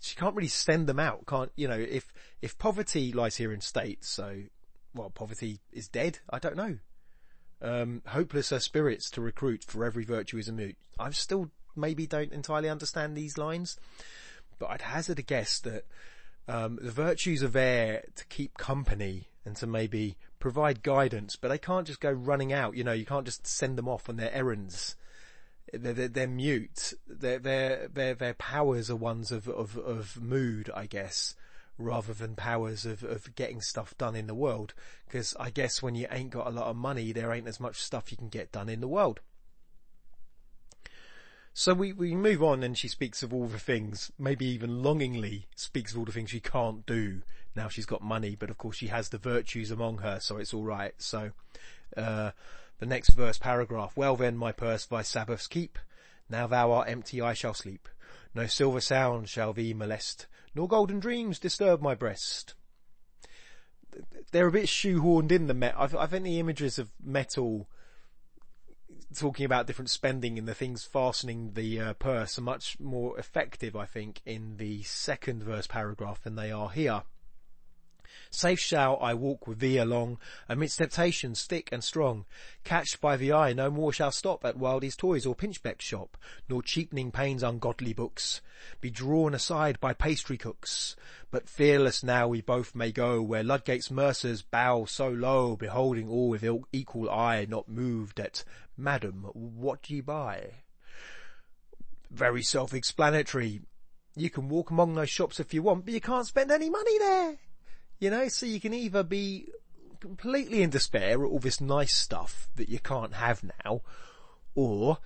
[0.00, 3.62] she can't really send them out, can't, you know, if, if poverty lies here in
[3.62, 4.42] state, so,
[4.94, 6.78] well, poverty is dead, I don't know.
[7.62, 10.76] Um, hopeless her spirits to recruit for every virtue is a mute.
[10.98, 13.78] I still maybe don't entirely understand these lines,
[14.58, 15.84] but I'd hazard a guess that,
[16.46, 21.58] um, the virtues are there to keep company and to maybe provide guidance, but they
[21.58, 22.76] can't just go running out.
[22.76, 24.96] You know, you can't just send them off on their errands.
[25.72, 26.92] They're, they're, they're mute.
[27.06, 31.34] Their, their, their, their powers are ones of, of, of mood, I guess,
[31.78, 34.74] rather than powers of, of getting stuff done in the world.
[35.10, 37.82] Cause I guess when you ain't got a lot of money, there ain't as much
[37.82, 39.20] stuff you can get done in the world.
[41.52, 45.46] So we, we move on and she speaks of all the things, maybe even longingly
[45.54, 47.22] speaks of all the things she can't do
[47.56, 50.54] now she's got money, but of course she has the virtues among her, so it's
[50.54, 50.94] alright.
[50.98, 51.32] So,
[51.96, 52.32] uh,
[52.78, 55.78] the next verse paragraph, well then my purse thy Sabbaths keep,
[56.28, 57.88] now thou art empty I shall sleep.
[58.34, 62.54] No silver sound shall thee molest, nor golden dreams disturb my breast.
[64.32, 65.74] They're a bit shoehorned in the met.
[65.76, 67.68] I think the images of metal
[69.14, 73.76] talking about different spending and the things fastening the uh, purse are much more effective,
[73.76, 77.02] I think, in the second verse paragraph than they are here.
[78.30, 82.24] Safe shall I walk with thee along, amidst temptations thick and strong.
[82.64, 86.16] Catched by the eye, no more shall stop at Wildey's toys or Pinchbeck's shop,
[86.48, 88.40] nor cheapening pains ungodly books,
[88.80, 90.96] be drawn aside by pastry cooks.
[91.30, 96.28] But fearless now we both may go, where Ludgate's mercers bow so low, beholding all
[96.28, 98.44] with equal eye, not moved at,
[98.76, 100.50] Madam, what ye buy?
[102.10, 103.62] Very self-explanatory.
[104.16, 106.98] You can walk among those shops if you want, but you can't spend any money
[106.98, 107.38] there.
[108.04, 109.48] You know, so you can either be
[109.98, 113.80] completely in despair at all this nice stuff that you can't have now,
[114.54, 114.98] or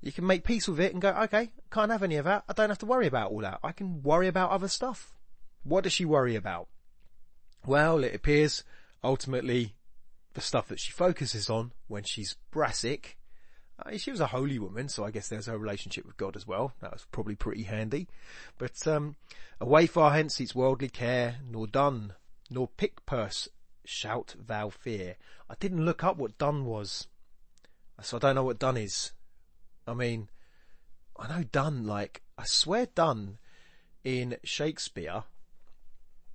[0.00, 2.44] you can make peace with it and go, okay, can't have any of that.
[2.48, 3.58] I don't have to worry about all that.
[3.64, 5.16] I can worry about other stuff.
[5.64, 6.68] What does she worry about?
[7.66, 8.62] Well, it appears
[9.02, 9.74] ultimately
[10.34, 13.18] the stuff that she focuses on when she's brassic.
[13.84, 16.46] Uh, she was a holy woman, so I guess there's her relationship with God as
[16.46, 16.72] well.
[16.82, 18.06] That was probably pretty handy.
[18.58, 19.16] But um,
[19.60, 22.12] away far hence eats worldly care, nor dun
[22.50, 23.48] nor pick purse
[23.84, 25.16] shout thou fear.
[25.48, 27.06] I didn't look up what dun was.
[28.02, 29.12] So I don't know what dun is.
[29.86, 30.28] I mean,
[31.16, 33.38] I know done, like, I swear done
[34.02, 35.24] in Shakespeare.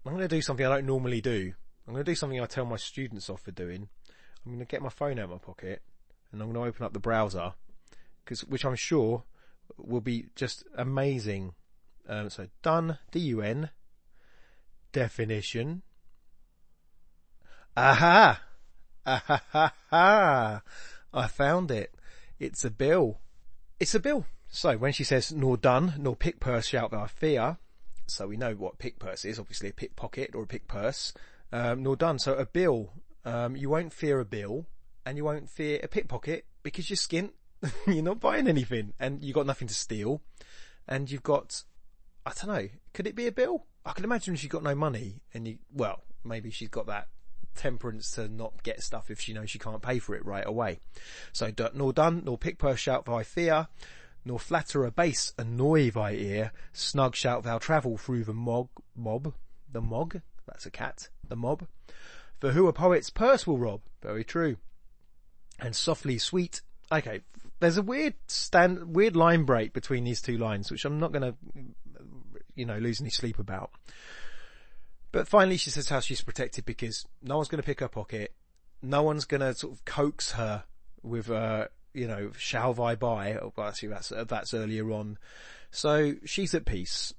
[0.06, 1.54] I'm going to do something I don't normally do.
[1.88, 3.89] I'm going to do something I tell my students off for doing.
[4.45, 5.82] I'm going to get my phone out of my pocket
[6.32, 7.54] and I'm going to open up the browser,
[8.26, 9.24] cause, which I'm sure
[9.78, 11.54] will be just amazing.
[12.08, 13.72] Um, so dun, D-U-N,
[14.91, 15.82] definition,
[17.81, 18.41] Aha!
[19.05, 20.61] Aha ha ha!
[21.13, 21.95] I found it.
[22.37, 23.21] It's a bill.
[23.79, 24.25] It's a bill.
[24.49, 27.57] So when she says nor dun, nor pick purse shout thou fear,
[28.05, 31.13] so we know what pick purse is, obviously a pickpocket or a pick purse,
[31.53, 32.19] um, nor dun.
[32.19, 32.91] So a bill,
[33.23, 34.65] um, you won't fear a bill
[35.05, 37.31] and you won't fear a pickpocket because you're skint.
[37.87, 40.21] you're not buying anything and you've got nothing to steal
[40.85, 41.63] and you've got,
[42.25, 43.67] I don't know, could it be a bill?
[43.85, 47.07] I can imagine if she's got no money and you, well, maybe she's got that
[47.55, 50.79] temperance to not get stuff if she knows she can't pay for it right away.
[51.31, 53.67] So nor dun, nor pick purse shout thy fear,
[54.25, 59.33] nor flatter a base annoy thy ear, snug shout thou travel through the mog, mob,
[59.71, 61.67] the mog, that's a cat, the mob.
[62.39, 64.57] For who a poet's purse will rob, very true.
[65.59, 67.21] And softly sweet, okay,
[67.59, 71.35] there's a weird stand, weird line break between these two lines, which I'm not gonna,
[72.55, 73.71] you know, lose any sleep about.
[75.12, 78.34] But finally she says how she's protected because no one's going to pick her pocket.
[78.82, 80.63] No one's going to sort of coax her
[81.02, 83.34] with, uh, you know, shall I buy?
[83.34, 85.17] Oh, actually that's, that's earlier on.
[85.72, 87.13] So she's at peace.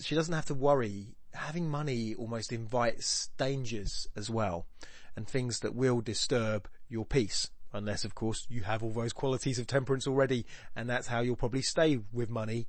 [0.00, 1.14] She doesn't have to worry.
[1.34, 4.66] Having money almost invites dangers as well
[5.14, 7.48] and things that will disturb your peace.
[7.72, 11.36] Unless of course you have all those qualities of temperance already and that's how you'll
[11.36, 12.66] probably stay with money.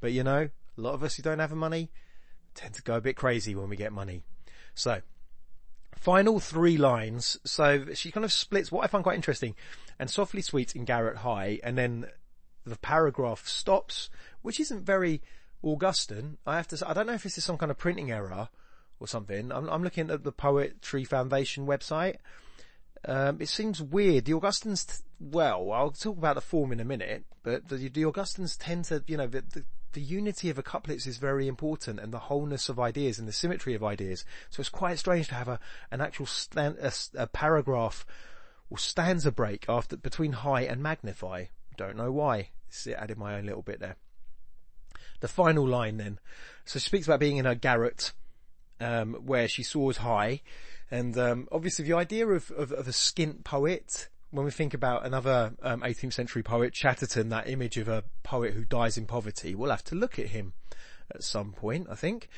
[0.00, 1.90] But you know, a lot of us who don't have money,
[2.58, 4.22] tend to go a bit crazy when we get money.
[4.74, 5.00] So,
[5.94, 7.38] final three lines.
[7.44, 9.54] So she kind of splits what I find quite interesting
[9.98, 12.06] and softly sweet in garret High and then
[12.64, 14.10] the paragraph stops,
[14.42, 15.22] which isn't very
[15.64, 16.38] Augustan.
[16.46, 18.48] I have to say, I don't know if this is some kind of printing error
[19.00, 19.52] or something.
[19.52, 22.16] I'm, I'm looking at the Poetry Foundation website.
[23.04, 24.24] Um, it seems weird.
[24.24, 28.56] The Augustans, well, I'll talk about the form in a minute, but the, the Augustans
[28.56, 32.12] tend to, you know, the, the, the unity of a couplets is very important and
[32.12, 34.24] the wholeness of ideas and the symmetry of ideas.
[34.50, 38.04] So it's quite strange to have a, an actual stand, a, a paragraph
[38.70, 41.46] or stanza break after, between high and magnify.
[41.76, 42.50] Don't know why.
[42.68, 43.96] See, added my own little bit there.
[45.20, 46.18] The final line then.
[46.64, 48.12] So she speaks about being in her garret,
[48.80, 50.42] um, where she soars high.
[50.90, 55.06] And, um, obviously the idea of, of, of a skint poet, when we think about
[55.06, 59.54] another um, 18th century poet, Chatterton, that image of a poet who dies in poverty,
[59.54, 60.52] we'll have to look at him
[61.14, 62.28] at some point, I think.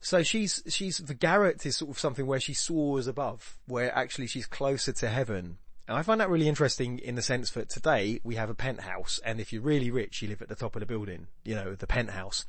[0.00, 4.28] So she's, she's, the garret is sort of something where she soars above, where actually
[4.28, 5.58] she's closer to heaven.
[5.88, 9.18] And I find that really interesting in the sense that today we have a penthouse
[9.24, 11.74] and if you're really rich, you live at the top of the building, you know,
[11.74, 12.44] the penthouse.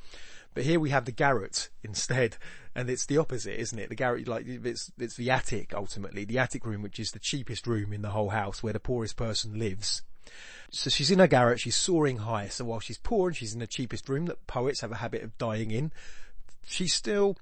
[0.54, 2.36] But here we have the garret instead,
[2.74, 3.88] and it's the opposite, isn't it?
[3.88, 7.66] The garret, like, it's, it's the attic ultimately, the attic room, which is the cheapest
[7.66, 10.02] room in the whole house where the poorest person lives.
[10.70, 12.48] So she's in her garret, she's soaring high.
[12.48, 15.22] So while she's poor and she's in the cheapest room that poets have a habit
[15.22, 15.92] of dying in,
[16.66, 17.36] she's still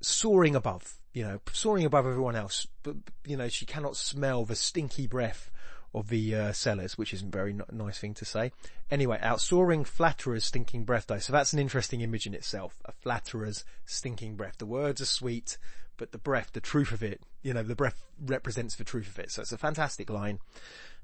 [0.00, 2.66] soaring above, you know, soaring above everyone else.
[2.82, 5.50] But, you know, she cannot smell the stinky breath
[5.94, 8.52] of the uh, sellers, which isn't very n- nice thing to say.
[8.90, 11.18] Anyway, outsoaring flatterers stinking breath though.
[11.18, 12.80] So that's an interesting image in itself.
[12.84, 14.58] A flatterer's stinking breath.
[14.58, 15.58] The words are sweet,
[15.96, 19.18] but the breath, the truth of it, you know, the breath represents the truth of
[19.18, 19.30] it.
[19.30, 20.40] So it's a fantastic line.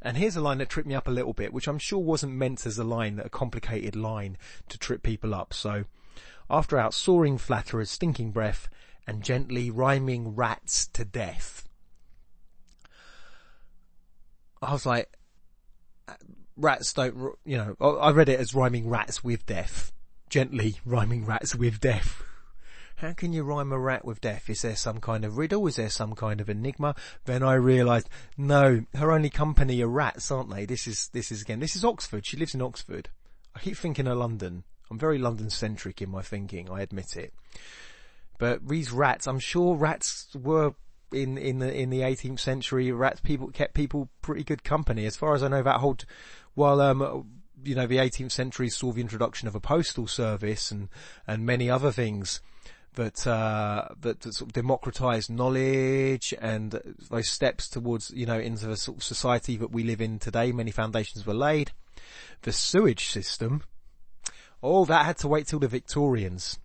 [0.02, 2.34] And here's a line that tripped me up a little bit, which I'm sure wasn't
[2.34, 4.36] meant as a line, that a complicated line
[4.68, 5.54] to trip people up.
[5.54, 5.84] So
[6.50, 8.68] after outsoaring flatterers stinking breath
[9.06, 11.68] and gently rhyming rats to death.
[14.64, 15.10] I was like,
[16.56, 19.92] rats don't, you know, I read it as rhyming rats with death.
[20.28, 22.22] Gently rhyming rats with death.
[22.96, 24.48] How can you rhyme a rat with death?
[24.48, 25.66] Is there some kind of riddle?
[25.66, 26.94] Is there some kind of enigma?
[27.24, 30.64] Then I realised, no, her only company are rats, aren't they?
[30.64, 32.24] This is, this is again, this is Oxford.
[32.24, 33.10] She lives in Oxford.
[33.54, 34.64] I keep thinking of London.
[34.90, 37.34] I'm very London centric in my thinking, I admit it.
[38.38, 40.74] But these rats, I'm sure rats were
[41.14, 42.92] in in the in the 18th century.
[42.92, 45.62] Rats people kept people pretty good company, as far as I know.
[45.62, 45.96] That whole
[46.54, 47.26] while um
[47.64, 50.88] you know the 18th century saw the introduction of a postal service and
[51.26, 52.40] and many other things
[52.94, 58.66] that uh, that, that sort of democratized knowledge and those steps towards you know into
[58.66, 60.52] the sort of society that we live in today.
[60.52, 61.72] Many foundations were laid.
[62.42, 63.62] The sewage system,
[64.62, 66.58] oh, that had to wait till the Victorians.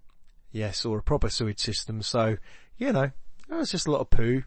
[0.52, 2.02] Yes, or a proper sewage system.
[2.02, 2.38] So
[2.78, 3.12] you know,
[3.50, 4.44] there was just a lot of poo,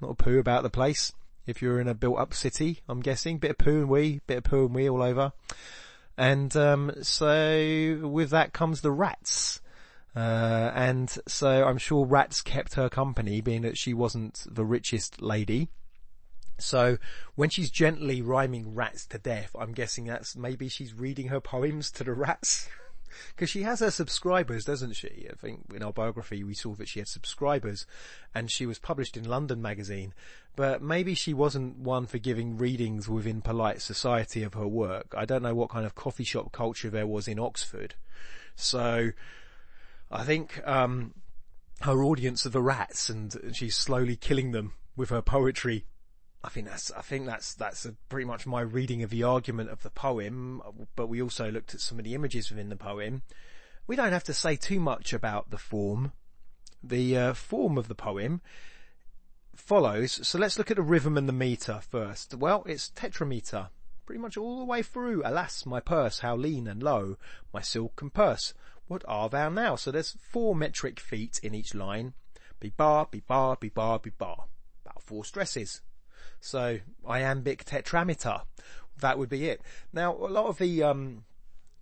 [0.00, 1.12] a lot of poo about the place.
[1.46, 4.44] If you're in a built-up city, I'm guessing, bit of poo and wee, bit of
[4.44, 5.32] poo and wee all over.
[6.16, 9.60] And um, so with that comes the rats.
[10.14, 15.22] Uh, and so I'm sure rats kept her company, being that she wasn't the richest
[15.22, 15.68] lady.
[16.58, 16.98] So
[17.34, 21.90] when she's gently rhyming rats to death, I'm guessing that's maybe she's reading her poems
[21.92, 22.68] to the rats.
[23.34, 25.26] Because she has her subscribers, doesn't she?
[25.30, 27.86] I think in our biography we saw that she had subscribers
[28.34, 30.14] and she was published in London magazine.
[30.56, 35.14] But maybe she wasn't one for giving readings within polite society of her work.
[35.16, 37.94] I don't know what kind of coffee shop culture there was in Oxford.
[38.56, 39.10] So
[40.10, 41.14] I think um,
[41.82, 45.84] her audience are the rats, and she's slowly killing them with her poetry.
[46.42, 49.70] I think that's I think that's that's a, pretty much my reading of the argument
[49.70, 50.62] of the poem.
[50.94, 53.22] But we also looked at some of the images within the poem.
[53.86, 56.12] We don't have to say too much about the form.
[56.82, 58.40] The uh, form of the poem
[59.56, 60.26] follows.
[60.26, 62.34] So let's look at the rhythm and the meter first.
[62.34, 63.70] Well, it's tetrameter,
[64.06, 65.22] pretty much all the way through.
[65.24, 67.16] Alas, my purse, how lean and low,
[67.52, 68.54] my silken purse.
[68.86, 69.76] What are thou now?
[69.76, 72.14] So there's four metric feet in each line.
[72.60, 74.44] Be bar, be bar, be bar, be bar.
[74.84, 75.82] About four stresses.
[76.40, 78.42] So iambic tetrameter.
[79.00, 79.60] That would be it.
[79.92, 81.24] Now a lot of the, um,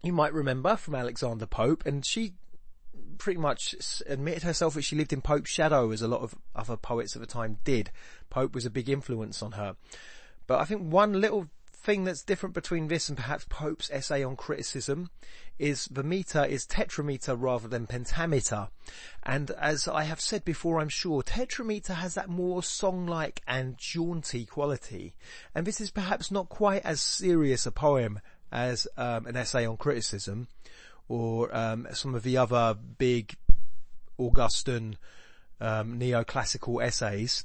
[0.02, 2.34] you might remember from Alexander Pope and she
[3.18, 3.74] pretty much
[4.06, 7.20] admitted herself that she lived in Pope's shadow as a lot of other poets of
[7.20, 7.90] the time did.
[8.30, 9.76] Pope was a big influence on her.
[10.46, 11.48] But I think one little
[11.82, 15.10] thing that's different between this and perhaps Pope's essay on criticism
[15.58, 18.68] is the meter is tetrameter rather than pentameter.
[19.22, 24.44] And as I have said before, I'm sure, tetrameter has that more song-like and jaunty
[24.44, 25.14] quality.
[25.54, 28.20] And this is perhaps not quite as serious a poem
[28.52, 30.48] as um, an essay on criticism
[31.08, 33.36] or um, some of the other big
[34.18, 34.96] Augustan
[35.60, 37.44] um, neoclassical essays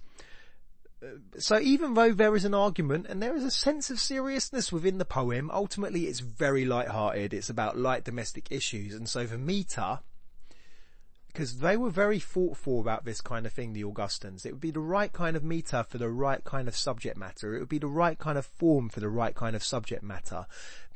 [1.37, 4.99] so even though there is an argument and there is a sense of seriousness within
[4.99, 7.33] the poem, ultimately it's very light-hearted.
[7.33, 8.93] It's about light domestic issues.
[8.93, 9.99] And so the meter,
[11.27, 14.69] because they were very thoughtful about this kind of thing, the Augustans, it would be
[14.69, 17.55] the right kind of meter for the right kind of subject matter.
[17.55, 20.45] It would be the right kind of form for the right kind of subject matter.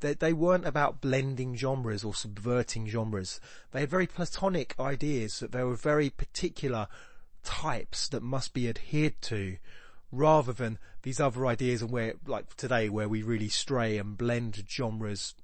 [0.01, 3.39] They, they weren't about blending genres or subverting genres.
[3.71, 6.89] They had very platonic ideas that there were very particular
[7.43, 9.57] types that must be adhered to
[10.11, 14.63] rather than these other ideas and where, like today, where we really stray and blend
[14.69, 15.35] genres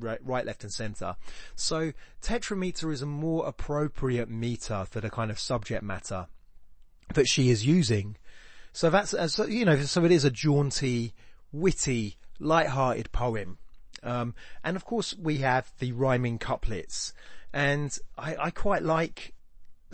[0.00, 1.16] right, left and center.
[1.54, 6.26] So tetrameter is a more appropriate meter for the kind of subject matter
[7.14, 8.16] that she is using.
[8.72, 11.14] So that's, uh, you know, so it is a jaunty,
[11.52, 13.58] witty, light-hearted poem.
[14.02, 17.14] Um, and of course we have the rhyming couplets.
[17.52, 19.34] And I, I quite like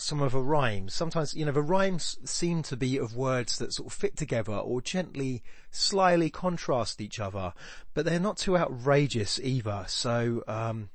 [0.02, 0.94] some of the rhymes.
[0.94, 4.54] Sometimes, you know, the rhymes seem to be of words that sort of fit together
[4.54, 7.52] or gently, slyly contrast each other,
[7.94, 9.84] but they're not too outrageous either.
[9.88, 10.90] So, um,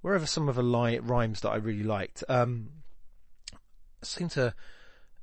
[0.00, 2.70] wherever some of the li- rhymes that I really liked, um,
[4.02, 4.54] seem to,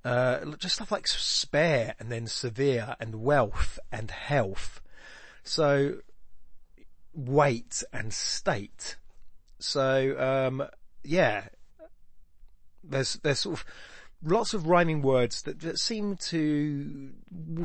[0.05, 4.81] uh, just stuff like spare and then severe and wealth and health.
[5.43, 5.99] So,
[7.13, 8.97] weight and state.
[9.59, 10.67] So, um,
[11.03, 11.49] yeah,
[12.83, 13.65] there's there's sort of
[14.23, 17.11] lots of rhyming words that, that seem to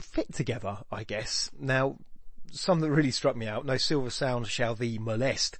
[0.00, 1.50] fit together, I guess.
[1.58, 1.96] Now,
[2.52, 3.66] some that really struck me out.
[3.66, 5.58] No silver sound shall thee molest,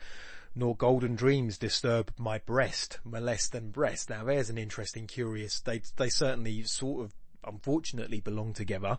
[0.55, 4.11] nor golden dreams disturb my breast, molest and breast.
[4.11, 8.99] Now there's an interesting, curious, they, they certainly sort of, unfortunately belong together.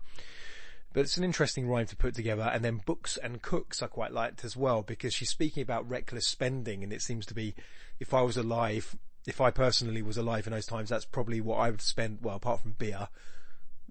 [0.93, 2.49] But it's an interesting rhyme to put together.
[2.53, 6.26] And then books and cooks I quite liked as well because she's speaking about reckless
[6.26, 7.53] spending and it seems to be,
[7.99, 8.95] if I was alive,
[9.26, 12.36] if I personally was alive in those times, that's probably what I would spend, well,
[12.36, 13.07] apart from beer,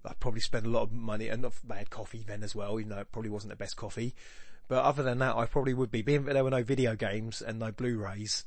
[0.04, 2.90] I'd probably spend a lot of money and I had coffee then as well, even
[2.90, 4.14] though it probably wasn't the best coffee.
[4.68, 7.58] But other than that, I probably would be, being there were no video games and
[7.58, 8.44] no Blu-rays.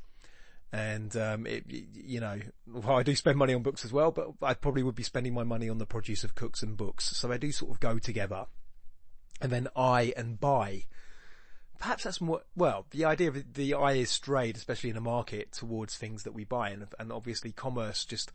[0.71, 4.29] And, um, it, you know, well, I do spend money on books as well, but
[4.41, 7.15] I probably would be spending my money on the produce of cooks and books.
[7.17, 8.45] So they do sort of go together.
[9.39, 10.85] And then I and buy.
[11.79, 15.51] Perhaps that's more, well, the idea of the eye is strayed, especially in a market,
[15.51, 16.69] towards things that we buy.
[16.69, 18.31] And, and obviously commerce just,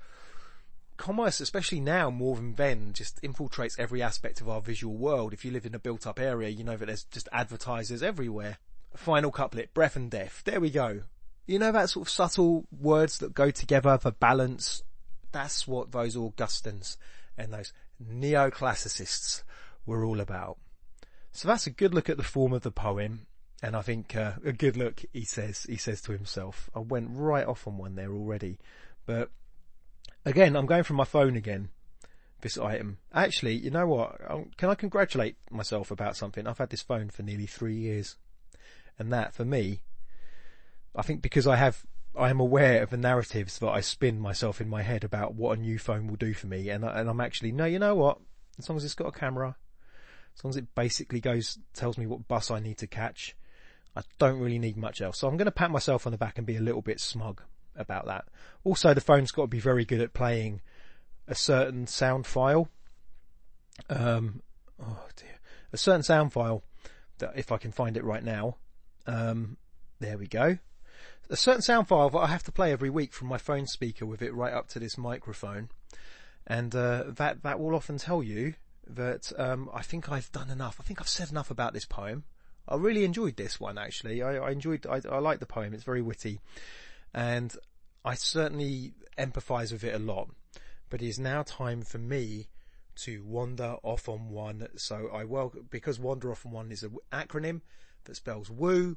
[0.97, 5.33] commerce, especially now more than then, just infiltrates every aspect of our visual world.
[5.33, 8.59] If you live in a built up area, you know that there's just advertisers everywhere.
[8.95, 10.43] Final couplet, breath and death.
[10.45, 11.03] There we go.
[11.47, 14.83] You know that sort of subtle words that go together for balance?
[15.33, 16.97] That's what those Augustans
[17.37, 19.43] and those neoclassicists
[19.87, 20.59] were all about.
[21.33, 23.27] So that's a good look at the form of the poem.
[23.63, 26.69] And I think uh, a good look, he says, he says to himself.
[26.75, 28.59] I went right off on one there already.
[29.07, 29.31] But
[30.25, 31.69] again, I'm going from my phone again.
[32.41, 32.99] This item.
[33.15, 34.21] Actually, you know what?
[34.57, 36.45] Can I congratulate myself about something?
[36.45, 38.17] I've had this phone for nearly three years.
[38.99, 39.83] And that, for me,
[40.97, 41.85] I think because I have,
[42.19, 45.57] I am aware of the narratives that I spin myself in my head about what
[45.57, 46.69] a new phone will do for me.
[46.69, 48.19] And, I, and I'm actually, no, you know what?
[48.59, 49.55] As long as it's got a camera,
[50.37, 53.37] as long as it basically goes, tells me what bus I need to catch,
[53.95, 55.19] I don't really need much else.
[55.19, 57.43] So I'm going to pat myself on the back and be a little bit smug
[57.77, 58.27] about that.
[58.65, 60.61] Also, the phone's got to be very good at playing
[61.29, 62.69] a certain sound file.
[63.89, 64.43] Um,
[64.81, 65.39] oh dear,
[65.73, 66.63] a certain sound file
[67.19, 68.57] that if I can find it right now,
[69.07, 69.57] um,
[70.01, 70.59] there we go
[71.33, 74.05] a certain sound file that I have to play every week from my phone speaker
[74.05, 75.71] with it right up to this microphone.
[76.47, 78.55] And, uh, that, that will often tell you
[78.87, 80.77] that, um, I think I've done enough.
[80.79, 82.25] I think I've said enough about this poem.
[82.73, 84.23] I really enjoyed this one actually.
[84.23, 85.75] I, I enjoyed, I, I like the poem.
[85.75, 86.41] It's very witty
[87.13, 87.55] and
[88.03, 90.31] I certainly empathize with it a lot,
[90.89, 92.49] but it is now time for me
[92.97, 94.67] to wander off on one.
[94.77, 97.61] So I will, because wander off on one is an acronym
[98.05, 98.97] that spells woo,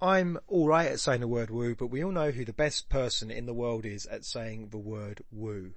[0.00, 3.30] I'm alright at saying the word woo, but we all know who the best person
[3.30, 5.72] in the world is at saying the word woo.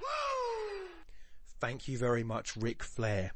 [1.60, 3.32] Thank you very much, Ric Flair.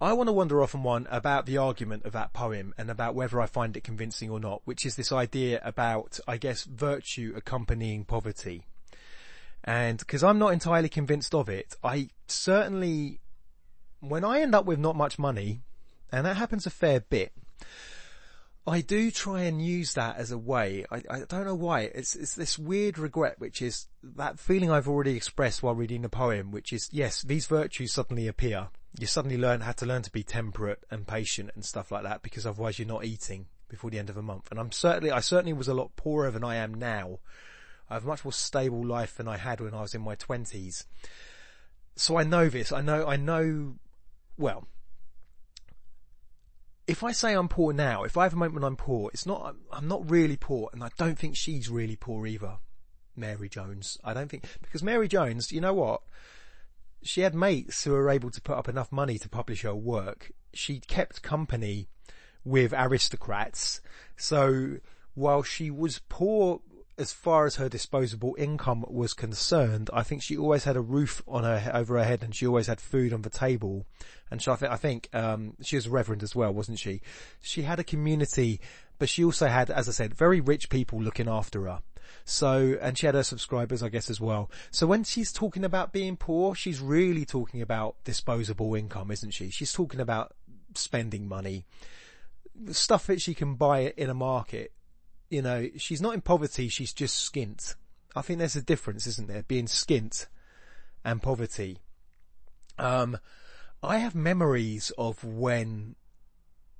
[0.00, 3.14] I want to wander off on one about the argument of that poem and about
[3.14, 7.32] whether I find it convincing or not, which is this idea about, I guess, virtue
[7.36, 8.66] accompanying poverty.
[9.62, 13.20] And because I'm not entirely convinced of it, I certainly,
[14.00, 15.62] when I end up with not much money,
[16.12, 17.32] and that happens a fair bit,
[18.66, 20.84] I do try and use that as a way.
[20.90, 21.82] I, I don't know why.
[21.82, 26.08] It's, it's this weird regret, which is that feeling I've already expressed while reading the
[26.08, 28.68] poem, which is, yes, these virtues suddenly appear.
[28.98, 32.22] You suddenly learn how to learn to be temperate and patient and stuff like that
[32.22, 34.50] because otherwise you're not eating before the end of a month.
[34.50, 37.18] And I'm certainly, I certainly was a lot poorer than I am now.
[37.90, 40.14] I have a much more stable life than I had when I was in my
[40.14, 40.86] twenties.
[41.96, 42.72] So I know this.
[42.72, 43.74] I know, I know,
[44.38, 44.68] well,
[46.86, 49.26] if I say I'm poor now, if I have a moment when I'm poor, it's
[49.26, 52.58] not, I'm not really poor and I don't think she's really poor either.
[53.16, 53.98] Mary Jones.
[54.04, 56.02] I don't think, because Mary Jones, you know what?
[57.04, 60.32] She had mates who were able to put up enough money to publish her work.
[60.54, 61.88] She kept company
[62.44, 63.80] with aristocrats.
[64.16, 64.78] So
[65.14, 66.60] while she was poor
[66.96, 71.22] as far as her disposable income was concerned, I think she always had a roof
[71.26, 73.84] on her over her head, and she always had food on the table.
[74.30, 77.00] And I think, I think um, she was a reverend as well, wasn't she?
[77.40, 78.60] She had a community,
[78.98, 81.82] but she also had, as I said, very rich people looking after her.
[82.24, 84.50] So, and she had her subscribers, I guess, as well.
[84.70, 89.50] So when she's talking about being poor, she's really talking about disposable income, isn't she?
[89.50, 90.34] She's talking about
[90.74, 91.64] spending money,
[92.70, 94.72] stuff that she can buy in a market
[95.34, 97.74] you know, she's not in poverty, she's just skint.
[98.14, 99.42] I think there's a difference, isn't there?
[99.42, 100.26] Being skint
[101.04, 101.78] and poverty.
[102.78, 103.18] Um,
[103.82, 105.96] I have memories of when,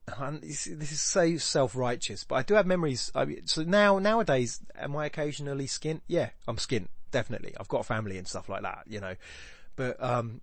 [0.07, 3.11] this is so self-righteous, but I do have memories.
[3.15, 6.03] I mean, so now, nowadays, am I occasionally skint?
[6.07, 7.55] Yeah, I'm skint, definitely.
[7.59, 9.15] I've got a family and stuff like that, you know.
[9.77, 10.41] But, um,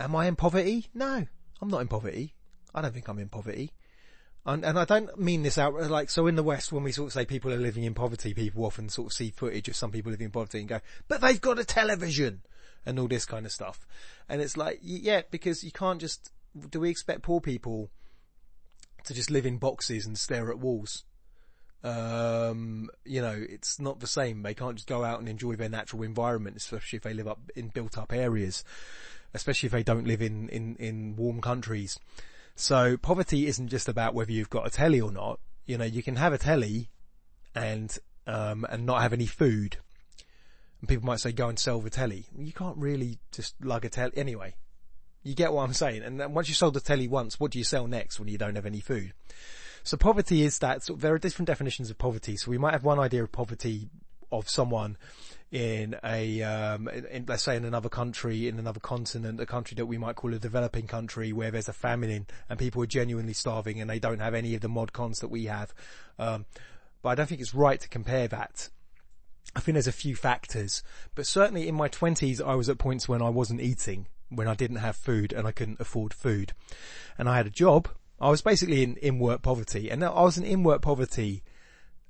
[0.00, 0.86] am I in poverty?
[0.94, 1.26] No,
[1.62, 2.34] I'm not in poverty.
[2.74, 3.72] I don't think I'm in poverty.
[4.46, 7.06] And, and I don't mean this out, like, so in the West, when we sort
[7.06, 9.90] of say people are living in poverty, people often sort of see footage of some
[9.90, 12.42] people living in poverty and go, but they've got a television
[12.84, 13.86] and all this kind of stuff.
[14.28, 16.30] And it's like, yeah, because you can't just,
[16.68, 17.90] do we expect poor people
[19.04, 21.04] to just live in boxes and stare at walls.
[21.82, 24.42] Um, you know, it's not the same.
[24.42, 27.40] They can't just go out and enjoy their natural environment, especially if they live up
[27.54, 28.64] in built up areas,
[29.34, 31.98] especially if they don't live in, in, in warm countries.
[32.56, 35.40] So poverty isn't just about whether you've got a telly or not.
[35.66, 36.88] You know, you can have a telly
[37.54, 37.96] and,
[38.26, 39.76] um, and not have any food.
[40.80, 42.26] And people might say, go and sell the telly.
[42.36, 44.12] You can't really just lug a telly.
[44.16, 44.54] Anyway,
[45.24, 46.02] you get what I'm saying.
[46.02, 48.38] And then once you sold the telly once, what do you sell next when you
[48.38, 49.12] don't have any food?
[49.82, 52.36] So poverty is that, so there are different definitions of poverty.
[52.36, 53.88] So we might have one idea of poverty
[54.30, 54.96] of someone
[55.50, 59.74] in a, um, in, in, let's say in another country, in another continent, a country
[59.76, 62.86] that we might call a developing country where there's a famine in and people are
[62.86, 65.74] genuinely starving and they don't have any of the mod cons that we have.
[66.18, 66.46] Um,
[67.02, 68.70] but I don't think it's right to compare that.
[69.54, 70.82] I think there's a few factors,
[71.14, 74.54] but certainly in my twenties, I was at points when I wasn't eating, when I
[74.54, 76.52] didn't have food and I couldn't afford food.
[77.18, 77.88] And I had a job
[78.20, 81.42] I was basically in in work poverty, and I was in in work poverty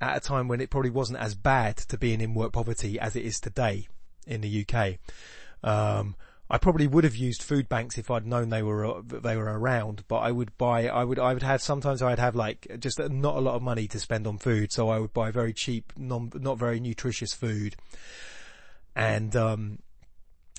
[0.01, 3.01] at a time when it probably wasn't as bad to be in in work poverty
[3.01, 3.89] as it is today
[4.27, 4.99] in the UK.
[5.63, 6.15] Um,
[6.51, 10.05] I probably would have used food banks if I'd known they were they were around,
[10.09, 13.37] but I would buy I would I would have sometimes I'd have like just not
[13.37, 16.31] a lot of money to spend on food, so I would buy very cheap, non
[16.35, 17.77] not very nutritious food,
[18.95, 19.79] and um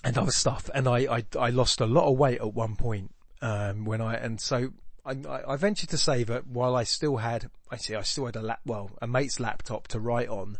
[0.05, 3.11] and other stuff, and I I, I lost a lot of weight at one point
[3.41, 4.71] um when I and so
[5.05, 8.35] I, I venture to say that while I still had, I see, I still had
[8.35, 10.57] a lap, well, a mate's laptop to write on.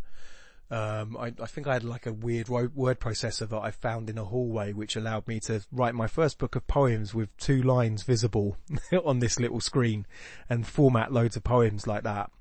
[0.70, 4.18] Um, I, I, think I had like a weird word processor that I found in
[4.18, 8.04] a hallway, which allowed me to write my first book of poems with two lines
[8.04, 8.58] visible
[9.06, 10.06] on this little screen
[10.50, 12.32] and format loads of poems like that.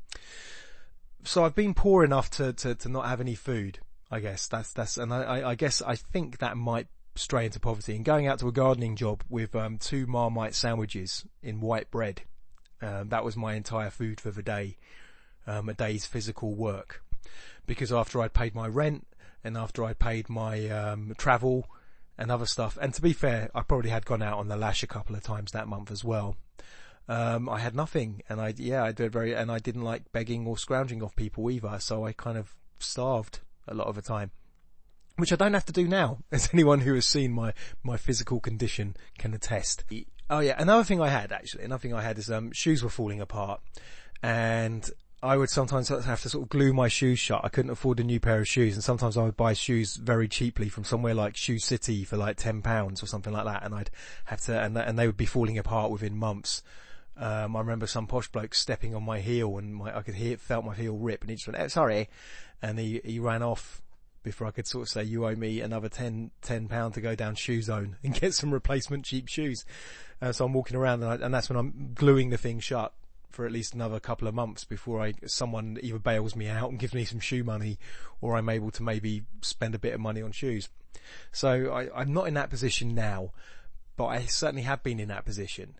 [1.23, 3.79] So I've been poor enough to, to, to not have any food.
[4.15, 6.87] I guess that's, that's, and I, I guess I think that might
[7.17, 11.25] stray into poverty and going out to a gardening job with um, two Marmite sandwiches
[11.43, 12.23] in white bread.
[12.81, 14.77] Um, that was my entire food for the day,
[15.49, 17.03] um, a day's physical work.
[17.67, 19.05] Because after I'd paid my rent
[19.43, 21.67] and after I'd paid my um, travel
[22.17, 24.85] and other stuff, and to be fair, I probably had gone out on the lash
[24.85, 26.37] a couple of times that month as well.
[27.09, 30.47] Um, I had nothing, and I yeah I did very, and I didn't like begging
[30.47, 34.31] or scrounging off people either, so I kind of starved a lot of the time
[35.17, 37.53] which I don't have to do now, as anyone who has seen my,
[37.83, 39.85] my physical condition can attest.
[40.31, 42.91] Oh yeah, another thing I had actually, another thing I had is, um, shoes were
[42.91, 43.61] falling apart
[44.23, 44.89] and
[45.23, 47.43] I would sometimes have to sort of glue my shoes shut.
[47.45, 50.29] I couldn't afford a new pair of shoes and sometimes I would buy shoes very
[50.29, 53.91] cheaply from somewhere like Shoe City for like £10 or something like that and I'd
[54.27, 56.63] have to, and, and they would be falling apart within months.
[57.17, 60.37] Um, I remember some posh bloke stepping on my heel and my, I could hear,
[60.37, 62.09] felt my heel rip and he just went, oh, sorry.
[62.61, 63.83] And he, he ran off
[64.23, 67.15] before I could sort of say you owe me another 10, 10 pound to go
[67.15, 69.65] down shoe zone and get some replacement cheap shoes.
[70.21, 72.93] Uh, so I'm walking around and, I, and, that's when I'm gluing the thing shut
[73.31, 76.79] for at least another couple of months before I, someone either bails me out and
[76.81, 77.79] gives me some shoe money
[78.21, 80.69] or I'm able to maybe spend a bit of money on shoes.
[81.31, 83.31] So I, I'm not in that position now,
[83.97, 85.75] but I certainly have been in that position.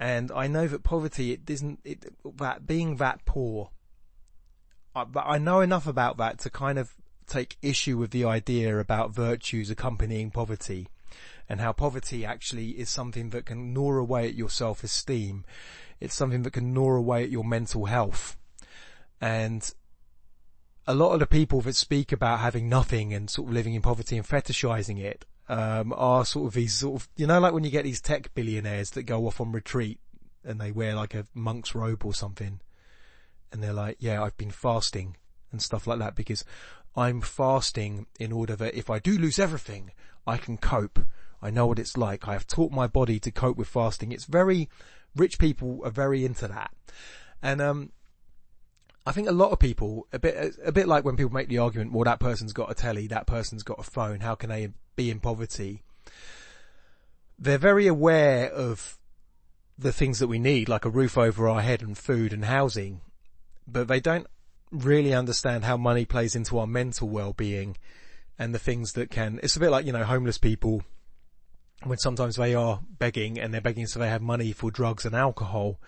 [0.00, 2.04] And I know that poverty, it isn't, it,
[2.36, 3.70] that being that poor,
[4.94, 6.94] I, but I know enough about that to kind of
[7.26, 10.88] take issue with the idea about virtues accompanying poverty
[11.48, 15.44] and how poverty actually is something that can gnaw away at your self-esteem.
[16.00, 18.36] It's something that can gnaw away at your mental health.
[19.20, 19.68] And
[20.86, 23.82] a lot of the people that speak about having nothing and sort of living in
[23.82, 27.64] poverty and fetishizing it, um, are sort of these sort of, you know, like when
[27.64, 29.98] you get these tech billionaires that go off on retreat
[30.44, 32.60] and they wear like a monk's robe or something
[33.50, 35.16] and they're like, yeah, I've been fasting
[35.50, 36.44] and stuff like that because
[36.94, 39.92] I'm fasting in order that if I do lose everything,
[40.26, 40.98] I can cope.
[41.40, 42.28] I know what it's like.
[42.28, 44.12] I have taught my body to cope with fasting.
[44.12, 44.68] It's very,
[45.16, 46.72] rich people are very into that.
[47.40, 47.92] And, um,
[49.06, 51.58] I think a lot of people, a bit, a bit like when people make the
[51.58, 54.68] argument, well, that person's got a telly, that person's got a phone, how can they
[54.96, 55.82] be in poverty?
[57.38, 58.98] They're very aware of
[59.78, 63.00] the things that we need, like a roof over our head and food and housing,
[63.66, 64.26] but they don't
[64.70, 67.76] really understand how money plays into our mental well-being
[68.38, 70.82] and the things that can, it's a bit like, you know, homeless people
[71.84, 75.14] when sometimes they are begging and they're begging so they have money for drugs and
[75.14, 75.78] alcohol.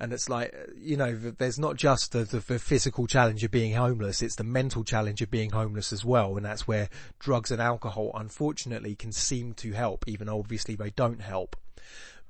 [0.00, 3.74] And it's like, you know, there's not just the, the, the, physical challenge of being
[3.74, 6.36] homeless, it's the mental challenge of being homeless as well.
[6.36, 6.88] And that's where
[7.18, 11.56] drugs and alcohol, unfortunately, can seem to help, even though obviously they don't help.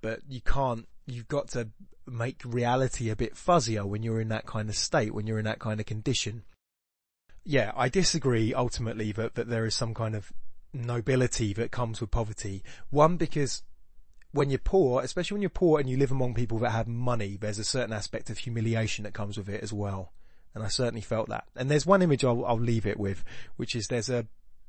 [0.00, 1.68] But you can't, you've got to
[2.06, 5.44] make reality a bit fuzzier when you're in that kind of state, when you're in
[5.44, 6.44] that kind of condition.
[7.44, 10.32] Yeah, I disagree ultimately that, that there is some kind of
[10.72, 12.62] nobility that comes with poverty.
[12.90, 13.62] One, because
[14.32, 17.36] when you're poor, especially when you're poor and you live among people that have money,
[17.40, 20.12] there's a certain aspect of humiliation that comes with it as well.
[20.54, 21.44] And I certainly felt that.
[21.56, 23.24] And there's one image I'll, I'll leave it with,
[23.56, 24.26] which is there's a,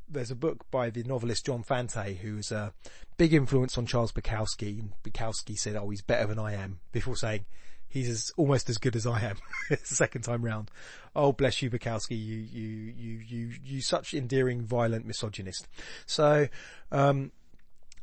[0.07, 2.73] there's a book by the novelist John Fante, who's a
[3.17, 4.89] big influence on Charles Bukowski.
[5.03, 7.45] Bukowski said, oh, he's better than I am, before saying,
[7.89, 9.37] he's as, almost as good as I am,
[9.83, 10.71] second time round.
[11.15, 15.67] Oh, bless you, Bukowski, you, you, you, you, you such endearing, violent misogynist.
[16.05, 16.47] So,
[16.91, 17.31] um,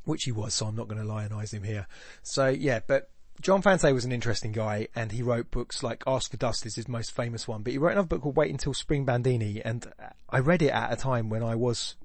[0.07, 1.87] which he was, so I'm not going to lionize him here.
[2.23, 6.31] So yeah, but John Fante was an interesting guy and he wrote books like Ask
[6.31, 8.73] for Dust is his most famous one, but he wrote another book called Wait Until
[8.73, 9.87] Spring Bandini and
[10.31, 11.97] I read it at a time when I was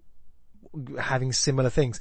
[0.99, 1.99] having similar things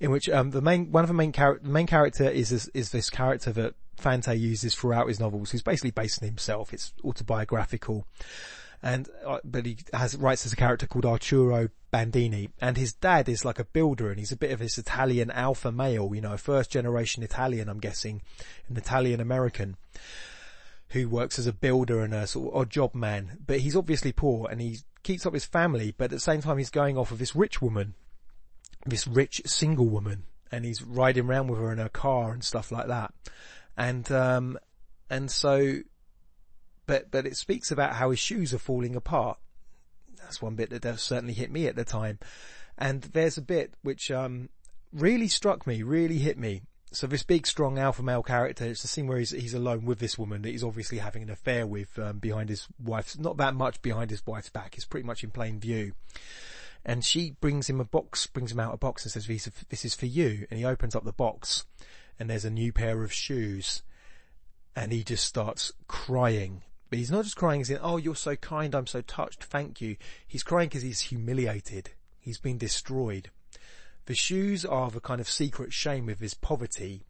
[0.00, 2.68] in which um, the main one of the main character the main character is, is
[2.74, 6.72] is this character that Fante uses throughout his novels who's basically based on himself.
[6.72, 8.06] It's autobiographical
[8.82, 13.28] and uh, but he has writes as a character called Arturo Bandini, and his dad
[13.28, 16.36] is like a builder, and he's a bit of this Italian alpha male, you know,
[16.36, 18.22] first generation Italian, I'm guessing,
[18.68, 19.76] an Italian American,
[20.90, 24.12] who works as a builder and a sort of odd job man, but he's obviously
[24.12, 27.10] poor, and he keeps up his family, but at the same time he's going off
[27.10, 27.94] of this rich woman,
[28.86, 32.70] this rich single woman, and he's riding around with her in her car and stuff
[32.70, 33.12] like that,
[33.76, 34.58] and um,
[35.10, 35.78] and so
[36.88, 39.38] but, but it speaks about how his shoes are falling apart.
[40.18, 42.18] That's one bit that certainly hit me at the time.
[42.78, 44.48] And there's a bit which, um,
[44.92, 46.62] really struck me, really hit me.
[46.90, 49.98] So this big, strong alpha male character, it's the scene where he's, he's alone with
[49.98, 53.54] this woman that he's obviously having an affair with, um, behind his wife's, not that
[53.54, 55.92] much behind his wife's back, it's pretty much in plain view.
[56.86, 59.26] And she brings him a box, brings him out a box and says,
[59.68, 60.46] this is for you.
[60.50, 61.66] And he opens up the box
[62.18, 63.82] and there's a new pair of shoes
[64.74, 68.36] and he just starts crying but he's not just crying as in, oh, you're so
[68.36, 69.96] kind, I'm so touched, thank you.
[70.26, 71.90] He's crying because he's humiliated.
[72.20, 73.30] He's been destroyed.
[74.06, 77.02] The shoes are the kind of secret shame of his poverty,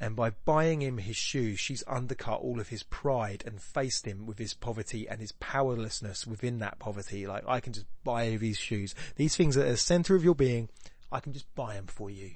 [0.00, 4.26] and by buying him his shoes, she's undercut all of his pride and faced him
[4.26, 7.26] with his poverty and his powerlessness within that poverty.
[7.26, 8.94] Like, I can just buy these shoes.
[9.16, 10.68] These things are at the center of your being.
[11.10, 12.32] I can just buy them for you.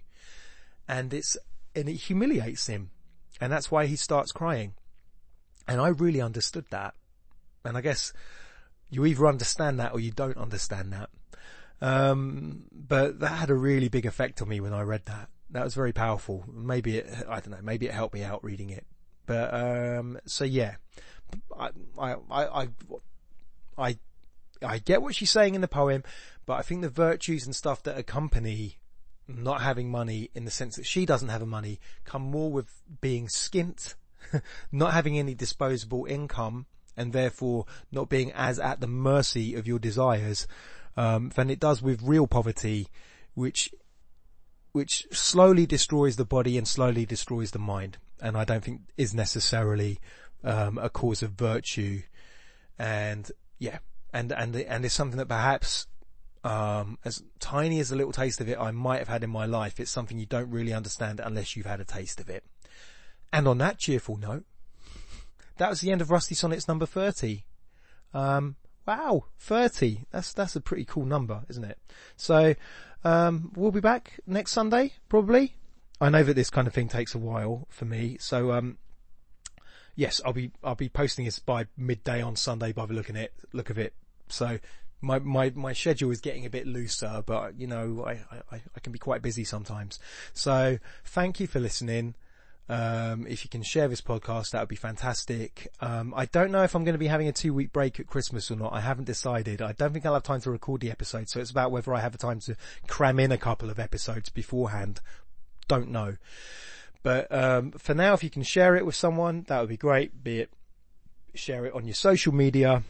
[0.87, 1.37] And it's,
[1.75, 2.91] and it humiliates him.
[3.41, 4.75] And that's why he starts crying.
[5.69, 6.95] And I really understood that.
[7.65, 8.13] And I guess
[8.91, 11.11] you either understand that or you don't understand that.
[11.81, 15.29] Um, but that had a really big effect on me when I read that.
[15.51, 16.45] That was very powerful.
[16.53, 18.87] Maybe it, I don't know, maybe it helped me out reading it.
[19.27, 20.77] But, um, so yeah,
[21.57, 22.69] I, I, I,
[23.77, 23.99] I,
[24.63, 26.03] I get what she's saying in the poem,
[26.47, 28.79] but I think the virtues and stuff that accompany
[29.29, 33.27] not having money in the sense that she doesn't have money come more with being
[33.27, 33.95] skint
[34.73, 36.67] not having any disposable income
[36.97, 40.47] and therefore not being as at the mercy of your desires
[40.97, 42.89] um, than it does with real poverty,
[43.35, 43.73] which
[44.73, 49.15] which slowly destroys the body and slowly destroys the mind, and I don't think is
[49.15, 49.99] necessarily
[50.45, 52.03] um, a cause of virtue.
[52.79, 53.79] And yeah,
[54.13, 55.87] and and and it's something that perhaps
[56.45, 59.47] um, as tiny as a little taste of it I might have had in my
[59.47, 62.45] life, it's something you don't really understand unless you've had a taste of it.
[63.33, 64.45] And on that cheerful note,
[65.59, 67.45] that was the end of Rusty Sonnets number 30.
[68.15, 68.57] Um,
[68.87, 70.07] wow, 30.
[70.11, 71.79] That's, that's a pretty cool number, isn't it?
[72.17, 72.55] So,
[73.05, 75.55] um, we'll be back next Sunday, probably.
[76.01, 78.79] I know that this kind of thing takes a while for me, so, um,
[79.97, 83.17] yes, I'll be, I'll be posting this by midday on Sunday by the look of
[83.17, 83.95] it, look of it.
[84.29, 84.59] So,
[85.01, 88.21] my, my, my schedule is getting a bit looser, but you know, I,
[88.51, 89.99] I, I can be quite busy sometimes.
[90.33, 92.15] So, thank you for listening.
[92.69, 95.69] Um, if you can share this podcast, that would be fantastic.
[95.81, 98.07] Um, I don't know if I'm going to be having a two week break at
[98.07, 98.75] Christmas or not.
[98.75, 99.63] I haven't decided.
[99.63, 101.29] I don't think I'll have time to record the episode.
[101.31, 102.57] So it's about whether I have the time to
[102.87, 105.01] cram in a couple of episodes beforehand.
[105.67, 106.17] Don't know.
[107.03, 110.23] But, um, for now, if you can share it with someone, that would be great.
[110.23, 110.51] Be it
[111.35, 112.83] share it on your social media,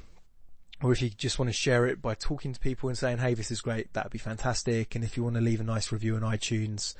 [0.82, 3.34] or if you just want to share it by talking to people and saying, Hey,
[3.34, 3.92] this is great.
[3.92, 4.94] That would be fantastic.
[4.94, 6.94] And if you want to leave a nice review on iTunes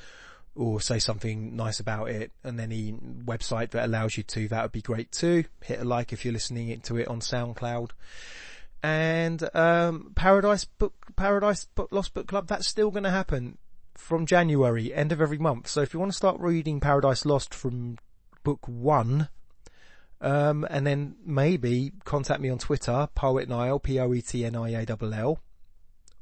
[0.58, 2.92] or say something nice about it and any
[3.24, 5.44] website that allows you to, that would be great too.
[5.62, 7.90] Hit a like if you're listening to it on SoundCloud.
[8.82, 13.58] And, um, Paradise Book, Paradise Book, Lost Book Club, that's still going to happen
[13.94, 15.68] from January, end of every month.
[15.68, 17.96] So if you want to start reading Paradise Lost from
[18.42, 19.28] book one,
[20.20, 25.38] um, and then maybe contact me on Twitter, Poet Niall, P-O-E-T-N-I-A-L-L,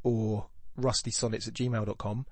[0.02, 0.46] or
[0.78, 2.26] rustysonnets at gmail.com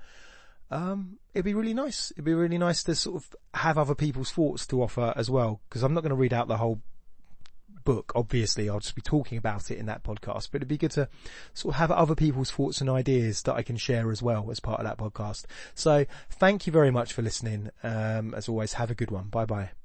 [0.71, 2.11] um, it'd be really nice.
[2.13, 5.61] It'd be really nice to sort of have other people's thoughts to offer as well,
[5.69, 6.81] because I'm not going to read out the whole
[7.85, 8.13] book.
[8.15, 11.09] Obviously, I'll just be talking about it in that podcast, but it'd be good to
[11.53, 14.61] sort of have other people's thoughts and ideas that I can share as well as
[14.61, 15.45] part of that podcast.
[15.75, 17.71] So thank you very much for listening.
[17.83, 19.29] Um, as always, have a good one.
[19.29, 19.84] Bye bye.